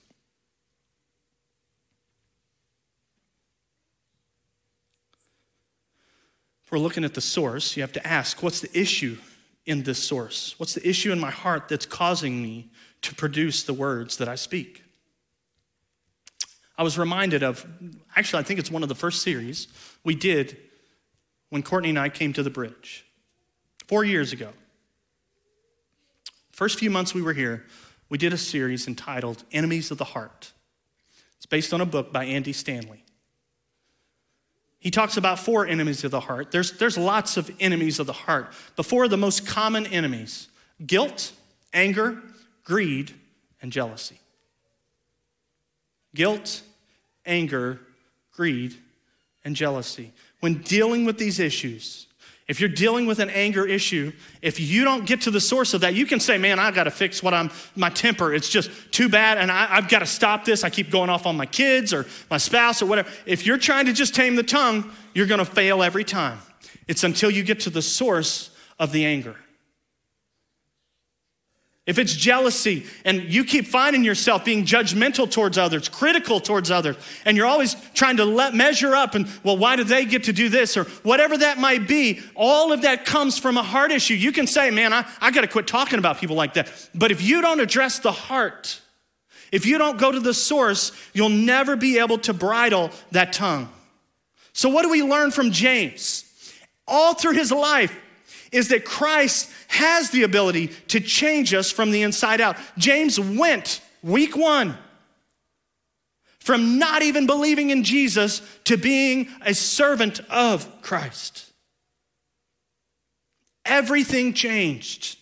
If 6.64 6.72
we're 6.72 6.80
looking 6.80 7.04
at 7.04 7.14
the 7.14 7.22
source, 7.22 7.76
you 7.76 7.84
have 7.84 7.92
to 7.94 8.08
ask 8.08 8.42
what's 8.42 8.62
the 8.62 8.80
issue 8.80 9.18
in 9.66 9.84
this 9.84 10.02
source? 10.02 10.56
What's 10.58 10.74
the 10.74 10.88
issue 10.88 11.12
in 11.12 11.20
my 11.20 11.32
heart 11.32 11.68
that's 11.68 11.86
causing 11.86 12.42
me 12.42 12.70
to 13.02 13.14
produce 13.14 13.64
the 13.64 13.74
words 13.74 14.16
that 14.18 14.30
I 14.30 14.36
speak? 14.36 14.84
I 16.78 16.84
was 16.84 16.98
reminded 16.98 17.44
of, 17.44 17.66
actually, 18.16 18.40
I 18.40 18.44
think 18.44 18.60
it's 18.60 18.72
one 18.72 18.84
of 18.84 18.90
the 18.90 18.96
first 18.96 19.22
series 19.22 19.68
we 20.04 20.16
did 20.16 20.58
when 21.50 21.64
Courtney 21.64 21.90
and 21.90 22.00
I 22.00 22.10
came 22.10 22.34
to 22.34 22.44
the 22.44 22.50
bridge 22.50 23.06
four 23.88 24.04
years 24.04 24.32
ago. 24.32 24.50
First 26.52 26.80
few 26.80 26.90
months 26.90 27.14
we 27.14 27.22
were 27.22 27.34
here, 27.34 27.66
we 28.10 28.18
did 28.18 28.34
a 28.34 28.38
series 28.38 28.88
entitled 28.88 29.44
Enemies 29.52 29.92
of 29.92 29.98
the 29.98 30.06
Heart. 30.06 30.52
It's 31.38 31.46
based 31.46 31.74
on 31.74 31.82
a 31.82 31.86
book 31.86 32.14
by 32.14 32.26
Andy 32.26 32.54
Stanley. 32.54 33.04
He 34.80 34.92
talks 34.92 35.18
about 35.18 35.40
four 35.40 35.68
enemies 35.68 36.04
of 36.04 36.12
the 36.12 36.22
heart. 36.22 36.52
There's, 36.52 36.72
there's 36.78 36.98
lots 36.98 37.36
of 37.38 37.52
enemies 37.60 38.00
of 38.00 38.08
the 38.08 38.14
heart. 38.14 38.54
The 38.76 38.84
four 38.84 39.04
of 39.04 39.12
the 39.12 39.18
most 39.18 39.46
common 39.46 39.86
enemies 39.88 40.48
guilt, 40.86 41.34
anger, 41.74 42.22
greed, 42.64 43.14
and 43.62 43.72
jealousy. 43.72 44.21
Guilt, 46.14 46.62
anger, 47.26 47.80
greed, 48.34 48.76
and 49.44 49.56
jealousy. 49.56 50.12
When 50.40 50.56
dealing 50.62 51.06
with 51.06 51.18
these 51.18 51.40
issues, 51.40 52.08
if 52.48 52.60
you're 52.60 52.70
dealing 52.70 53.06
with 53.06 53.20
an 53.20 53.30
anger 53.30 53.66
issue, 53.66 54.12
if 54.42 54.60
you 54.60 54.84
don't 54.84 55.06
get 55.06 55.22
to 55.22 55.32
the 55.32 55.40
source 55.40 55.74
of 55.74 55.82
that, 55.82 55.94
you 55.94 56.06
can 56.06 56.20
say, 56.20 56.38
Man, 56.38 56.60
I've 56.60 56.76
got 56.76 56.84
to 56.84 56.92
fix 56.92 57.24
what 57.24 57.34
I'm, 57.34 57.50
my 57.78 57.90
temper. 57.90 58.34
It's 58.34 58.50
just 58.50 58.70
too 58.92 59.08
bad, 59.08 59.38
and 59.38 59.50
I, 59.50 59.68
have 59.68 59.88
got 59.88 60.00
to 60.00 60.06
stop 60.06 60.44
this. 60.44 60.64
I 60.64 60.70
keep 60.70 60.90
going 60.90 61.10
off 61.10 61.26
on 61.26 61.38
my 61.38 61.46
kids 61.46 61.94
or 61.94 62.06
my 62.30 62.38
spouse 62.38 62.82
or 62.82 62.88
whatever. 62.88 63.10
If 63.26 63.46
you're 63.46 63.58
trying 63.58 63.86
to 63.86 63.94
just 63.94 64.14
tame 64.14 64.36
the 64.36 64.44
tongue, 64.44 64.92
you're 65.14 65.28
going 65.28 65.40
to 65.40 65.46
fail 65.46 65.82
every 65.82 66.04
time. 66.04 66.40
It's 66.90 67.06
until 67.06 67.32
you 67.32 67.44
get 67.44 67.62
to 67.62 67.70
the 67.70 67.82
source 67.82 68.50
of 68.80 68.92
the 68.92 69.06
anger. 69.06 69.38
If 71.88 71.98
it's 71.98 72.14
jealousy 72.14 72.86
and 73.06 73.24
you 73.24 73.44
keep 73.44 73.66
finding 73.66 74.04
yourself 74.04 74.46
being 74.46 74.66
judgmental 74.66 75.30
towards 75.30 75.58
others, 75.58 75.90
critical 75.90 76.40
towards 76.40 76.70
others, 76.70 76.96
and 77.26 77.36
you're 77.36 77.48
always 77.48 77.76
trying 77.96 78.18
to 78.18 78.26
let, 78.26 78.54
measure 78.54 78.94
up 78.94 79.16
and, 79.16 79.28
well, 79.44 79.58
why 79.58 79.76
do 79.76 79.84
they 79.84 80.06
get 80.06 80.26
to 80.26 80.34
do 80.34 80.48
this 80.48 80.78
or 80.78 80.84
whatever 81.02 81.38
that 81.38 81.58
might 81.58 81.88
be, 81.88 82.22
all 82.36 82.72
of 82.72 82.84
that 82.84 83.06
comes 83.06 83.40
from 83.40 83.58
a 83.58 83.64
heart 83.64 83.92
issue. 83.92 84.14
You 84.14 84.32
can 84.32 84.46
say, 84.46 84.70
man, 84.70 84.94
I, 84.94 85.08
I 85.20 85.32
got 85.32 85.42
to 85.42 85.48
quit 85.48 85.66
talking 85.66 85.98
about 85.98 86.20
people 86.20 86.36
like 86.36 86.54
that. 86.54 86.72
But 86.94 87.10
if 87.10 87.24
you 87.24 87.42
don't 87.42 87.60
address 87.60 87.98
the 87.98 88.12
heart, 88.12 88.80
if 89.52 89.66
you 89.66 89.80
don't 89.80 89.98
go 89.98 90.12
to 90.12 90.20
the 90.20 90.36
source, 90.36 90.92
you'll 91.14 91.30
never 91.30 91.76
be 91.76 91.98
able 91.98 92.20
to 92.20 92.34
bridle 92.34 92.92
that 93.12 93.34
tongue. 93.34 93.70
So, 94.54 94.70
what 94.70 94.84
do 94.84 94.90
we 94.90 95.02
learn 95.02 95.32
from 95.32 95.52
James? 95.52 96.26
All 96.88 97.14
through 97.14 97.34
his 97.34 97.52
life, 97.52 97.98
is 98.52 98.70
that 98.70 98.86
Christ 98.86 99.50
has 99.68 100.10
the 100.10 100.24
ability 100.24 100.68
to 100.90 101.00
change 101.00 101.54
us 101.54 101.72
from 101.72 101.92
the 101.92 102.04
inside 102.04 102.42
out. 102.42 102.58
James 102.78 103.20
went 103.20 103.82
week 104.04 104.36
one 104.36 104.78
from 106.40 106.80
not 106.80 107.02
even 107.04 107.28
believing 107.28 107.70
in 107.70 107.84
Jesus 107.84 108.42
to 108.66 108.76
being 108.78 109.30
a 109.42 109.54
servant 109.54 110.20
of 110.30 110.82
Christ. 110.82 111.52
Everything 113.64 114.34
changed 114.34 115.20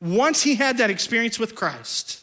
once 0.00 0.42
he 0.42 0.54
had 0.54 0.78
that 0.78 0.90
experience 0.90 1.38
with 1.38 1.54
Christ. 1.54 2.21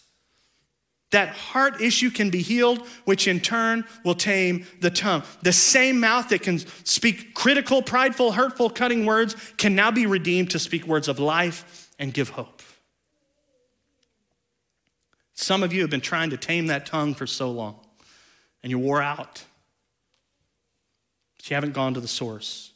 That 1.11 1.29
heart 1.29 1.81
issue 1.81 2.11
can 2.11 2.29
be 2.29 2.41
healed, 2.41 2.85
which 3.05 3.27
in 3.27 3.39
turn 3.39 3.85
will 4.05 4.13
tame 4.13 4.67
the 4.79 4.91
tongue. 4.91 5.23
The 5.41 5.53
same 5.53 5.99
mouth 5.99 6.29
that 6.29 6.43
can 6.43 6.59
speak 6.83 7.33
critical, 7.33 7.81
prideful, 7.81 8.33
hurtful, 8.33 8.69
cutting 8.69 9.05
words 9.05 9.35
can 9.57 9.73
now 9.75 9.89
be 9.89 10.05
redeemed 10.05 10.51
to 10.51 10.59
speak 10.59 10.85
words 10.85 11.07
of 11.07 11.17
life 11.17 11.89
and 11.97 12.13
give 12.13 12.29
hope. 12.29 12.61
Some 15.33 15.63
of 15.63 15.73
you 15.73 15.81
have 15.81 15.89
been 15.89 16.01
trying 16.01 16.29
to 16.29 16.37
tame 16.37 16.67
that 16.67 16.85
tongue 16.85 17.15
for 17.15 17.25
so 17.25 17.49
long, 17.49 17.79
and 18.61 18.69
you're 18.69 18.79
wore 18.79 19.01
out. 19.01 19.43
But 21.37 21.49
you 21.49 21.55
haven't 21.55 21.73
gone 21.73 21.95
to 21.95 22.01
the 22.01 22.07
source. 22.07 22.71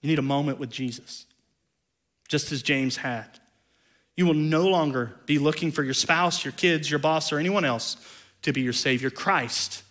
You 0.00 0.08
need 0.08 0.18
a 0.18 0.22
moment 0.22 0.58
with 0.58 0.70
Jesus, 0.70 1.26
just 2.26 2.50
as 2.50 2.62
James 2.62 2.96
had. 2.96 3.38
You 4.16 4.26
will 4.26 4.34
no 4.34 4.66
longer 4.68 5.12
be 5.26 5.38
looking 5.38 5.72
for 5.72 5.82
your 5.82 5.94
spouse, 5.94 6.44
your 6.44 6.52
kids, 6.52 6.90
your 6.90 6.98
boss, 6.98 7.32
or 7.32 7.38
anyone 7.38 7.64
else 7.64 7.96
to 8.42 8.52
be 8.52 8.60
your 8.60 8.72
Savior. 8.72 9.10
Christ 9.10 9.82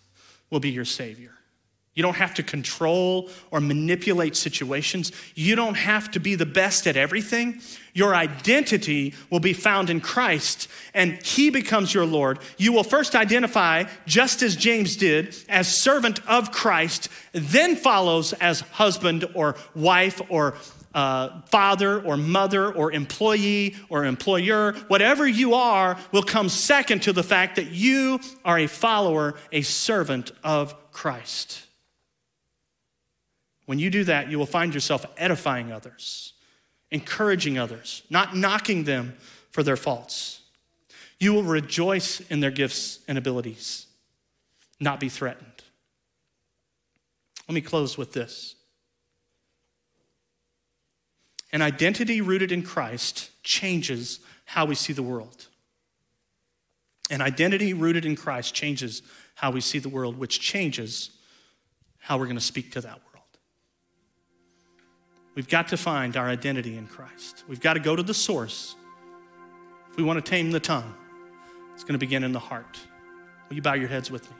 will 0.50 0.60
be 0.60 0.72
your 0.72 0.86
Savior. 0.86 1.32
You 1.96 2.04
don't 2.04 2.16
have 2.16 2.36
to 2.36 2.44
control 2.44 3.30
or 3.52 3.60
manipulate 3.60 4.38
situations. 4.38 5.12
You 5.36 5.58
don't 5.58 5.76
have 5.76 6.10
to 6.12 6.20
be 6.22 6.36
the 6.36 6.46
best 6.46 6.88
at 6.88 6.96
everything. 6.96 7.62
Your 7.94 8.16
identity 8.16 9.16
will 9.30 9.42
be 9.42 9.52
found 9.52 9.90
in 9.90 10.00
Christ, 10.00 10.70
and 10.94 11.22
He 11.26 11.50
becomes 11.50 11.94
your 11.94 12.06
Lord. 12.06 12.40
You 12.58 12.72
will 12.72 12.86
first 12.86 13.16
identify, 13.16 13.84
just 14.06 14.42
as 14.44 14.56
James 14.56 14.96
did, 14.96 15.36
as 15.50 15.68
servant 15.68 16.26
of 16.26 16.52
Christ, 16.52 17.10
then 17.34 17.76
follows 17.76 18.32
as 18.34 18.62
husband 18.62 19.26
or 19.34 19.58
wife 19.76 20.22
or 20.30 20.56
uh, 20.94 21.42
father 21.44 22.02
or 22.02 22.18
mother 22.18 22.72
or 22.72 22.92
employee 22.92 23.76
or 23.90 24.06
employer, 24.06 24.74
whatever 24.88 25.28
you 25.28 25.54
are, 25.54 25.98
will 26.12 26.24
come 26.24 26.50
second 26.50 27.04
to 27.04 27.14
the 27.14 27.24
fact 27.24 27.56
that 27.58 27.72
you 27.72 28.20
are 28.44 28.60
a 28.60 28.68
follower, 28.68 29.36
a 29.52 29.62
servant 29.62 30.32
of 30.44 30.76
Christ. 30.92 31.64
When 33.66 33.78
you 33.78 33.90
do 33.92 34.04
that, 34.06 34.32
you 34.32 34.40
will 34.40 34.48
find 34.48 34.74
yourself 34.74 35.06
edifying 35.16 35.72
others, 35.72 36.34
encouraging 36.90 37.60
others, 37.60 38.02
not 38.10 38.36
knocking 38.36 38.86
them 38.86 39.16
for 39.52 39.62
their 39.62 39.78
faults. 39.78 40.42
You 41.20 41.34
will 41.34 41.44
rejoice 41.44 42.22
in 42.32 42.40
their 42.40 42.50
gifts 42.50 43.00
and 43.08 43.18
abilities, 43.18 43.86
not 44.80 45.00
be 45.00 45.10
threatened. 45.10 45.46
Let 47.48 47.54
me 47.54 47.62
close 47.62 47.98
with 47.98 48.14
this. 48.14 48.56
An 51.52 51.62
identity 51.62 52.22
rooted 52.22 52.52
in 52.52 52.64
Christ 52.64 53.32
changes 53.44 54.20
how 54.46 54.66
we 54.66 54.76
see 54.76 54.94
the 54.94 55.04
world. 55.04 55.48
An 57.10 57.22
identity 57.22 57.74
rooted 57.74 58.06
in 58.06 58.16
Christ 58.16 58.54
changes 58.54 59.02
how 59.36 59.52
we 59.52 59.62
see 59.62 59.80
the 59.80 59.90
world, 59.90 60.18
which 60.18 60.40
changes 60.40 61.10
how 61.98 62.18
we're 62.18 62.26
going 62.26 62.38
to 62.38 62.42
speak 62.42 62.72
to 62.74 62.82
that 62.82 62.94
world. 62.94 63.26
We've 65.34 65.48
got 65.48 65.70
to 65.70 65.78
find 65.78 66.18
our 66.18 66.28
identity 66.28 66.78
in 66.78 66.86
Christ. 66.86 67.44
We've 67.48 67.62
got 67.62 67.74
to 67.74 67.80
go 67.80 67.96
to 67.96 68.04
the 68.04 68.14
source. 68.14 68.76
If 69.90 69.98
we 69.98 70.04
want 70.04 70.24
to 70.24 70.30
tame 70.30 70.52
the 70.52 70.60
tongue, 70.60 70.94
it's 71.74 71.84
going 71.84 71.94
to 71.94 72.00
begin 72.00 72.24
in 72.24 72.32
the 72.32 72.40
heart. 72.40 72.78
Will 73.48 73.56
you 73.56 73.62
bow 73.62 73.74
your 73.74 73.88
heads 73.88 74.12
with 74.12 74.30
me? 74.30 74.38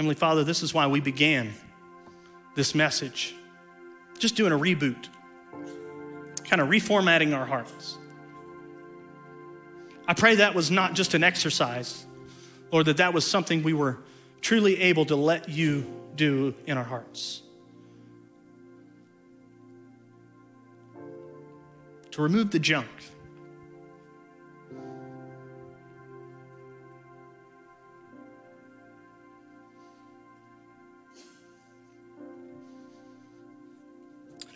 Heavenly 0.00 0.14
Father, 0.14 0.44
this 0.44 0.62
is 0.62 0.72
why 0.72 0.86
we 0.86 1.00
began 1.00 1.52
this 2.54 2.74
message. 2.74 3.34
Just 4.18 4.34
doing 4.34 4.50
a 4.50 4.58
reboot, 4.58 5.10
kind 6.44 6.62
of 6.62 6.68
reformatting 6.68 7.36
our 7.36 7.44
hearts. 7.44 7.98
I 10.08 10.14
pray 10.14 10.36
that 10.36 10.54
was 10.54 10.70
not 10.70 10.94
just 10.94 11.12
an 11.12 11.22
exercise, 11.22 12.06
or 12.70 12.82
that 12.84 12.96
that 12.96 13.12
was 13.12 13.26
something 13.26 13.62
we 13.62 13.74
were 13.74 13.98
truly 14.40 14.80
able 14.80 15.04
to 15.04 15.16
let 15.16 15.50
you 15.50 15.84
do 16.16 16.54
in 16.64 16.78
our 16.78 16.84
hearts. 16.84 17.42
To 22.12 22.22
remove 22.22 22.52
the 22.52 22.58
junk. 22.58 22.88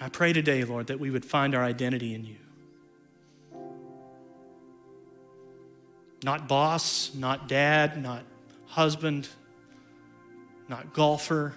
I 0.04 0.10
pray 0.10 0.34
today, 0.34 0.64
Lord, 0.64 0.88
that 0.88 1.00
we 1.00 1.10
would 1.10 1.24
find 1.24 1.54
our 1.54 1.64
identity 1.64 2.14
in 2.14 2.26
you. 2.26 2.36
Not 6.22 6.46
boss, 6.46 7.14
not 7.14 7.48
dad, 7.48 8.02
not 8.02 8.22
husband, 8.66 9.26
not 10.68 10.92
golfer. 10.92 11.54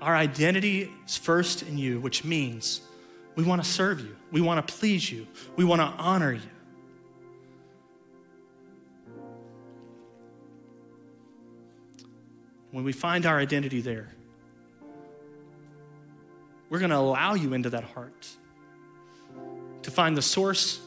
Our 0.00 0.14
identity 0.14 0.88
is 1.04 1.16
first 1.16 1.64
in 1.64 1.78
you, 1.78 1.98
which 1.98 2.22
means 2.22 2.80
we 3.34 3.42
want 3.42 3.60
to 3.60 3.68
serve 3.68 3.98
you, 3.98 4.14
we 4.30 4.40
want 4.40 4.64
to 4.64 4.74
please 4.74 5.10
you, 5.10 5.26
we 5.56 5.64
want 5.64 5.80
to 5.80 5.86
honor 6.00 6.32
you. 6.32 6.40
When 12.70 12.84
we 12.84 12.92
find 12.92 13.26
our 13.26 13.40
identity 13.40 13.80
there, 13.80 14.14
we're 16.74 16.80
going 16.80 16.90
to 16.90 16.96
allow 16.96 17.34
you 17.34 17.52
into 17.52 17.70
that 17.70 17.84
heart 17.84 18.26
to 19.82 19.92
find 19.92 20.16
the 20.16 20.22
source 20.22 20.80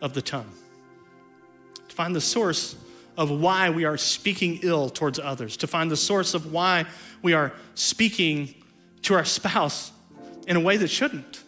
of 0.00 0.14
the 0.14 0.22
tongue 0.22 0.50
to 1.86 1.94
find 1.94 2.16
the 2.16 2.22
source 2.22 2.74
of 3.18 3.30
why 3.30 3.68
we 3.68 3.84
are 3.84 3.98
speaking 3.98 4.60
ill 4.62 4.88
towards 4.88 5.18
others, 5.18 5.58
to 5.58 5.66
find 5.66 5.90
the 5.90 5.96
source 5.96 6.32
of 6.32 6.54
why 6.54 6.86
we 7.20 7.34
are 7.34 7.52
speaking 7.74 8.54
to 9.02 9.12
our 9.12 9.26
spouse 9.26 9.92
in 10.48 10.56
a 10.56 10.60
way 10.60 10.78
that 10.78 10.88
shouldn't. 10.88 11.42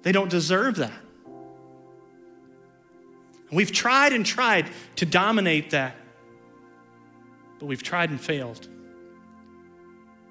They 0.00 0.10
don't 0.10 0.30
deserve 0.30 0.76
that. 0.76 0.98
We've 3.52 3.70
tried 3.70 4.14
and 4.14 4.24
tried 4.24 4.70
to 4.96 5.04
dominate 5.04 5.72
that, 5.72 5.94
but 7.58 7.66
we've 7.66 7.82
tried 7.82 8.08
and 8.08 8.18
failed. 8.18 8.66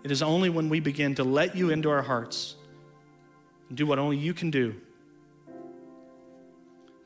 It 0.07 0.11
is 0.11 0.21
only 0.21 0.49
when 0.49 0.69
we 0.69 0.79
begin 0.79 1.15
to 1.15 1.25
let 1.25 1.57
you 1.57 1.69
into 1.69 1.89
our 1.89 2.01
hearts 2.01 2.55
and 3.67 3.77
do 3.77 3.85
what 3.85 3.99
only 3.99 4.15
you 4.15 4.33
can 4.33 4.49
do 4.49 4.73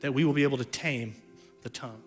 that 0.02 0.14
we 0.14 0.24
will 0.24 0.32
be 0.32 0.44
able 0.44 0.58
to 0.58 0.64
tame 0.64 1.16
the 1.62 1.68
tongue. 1.68 2.00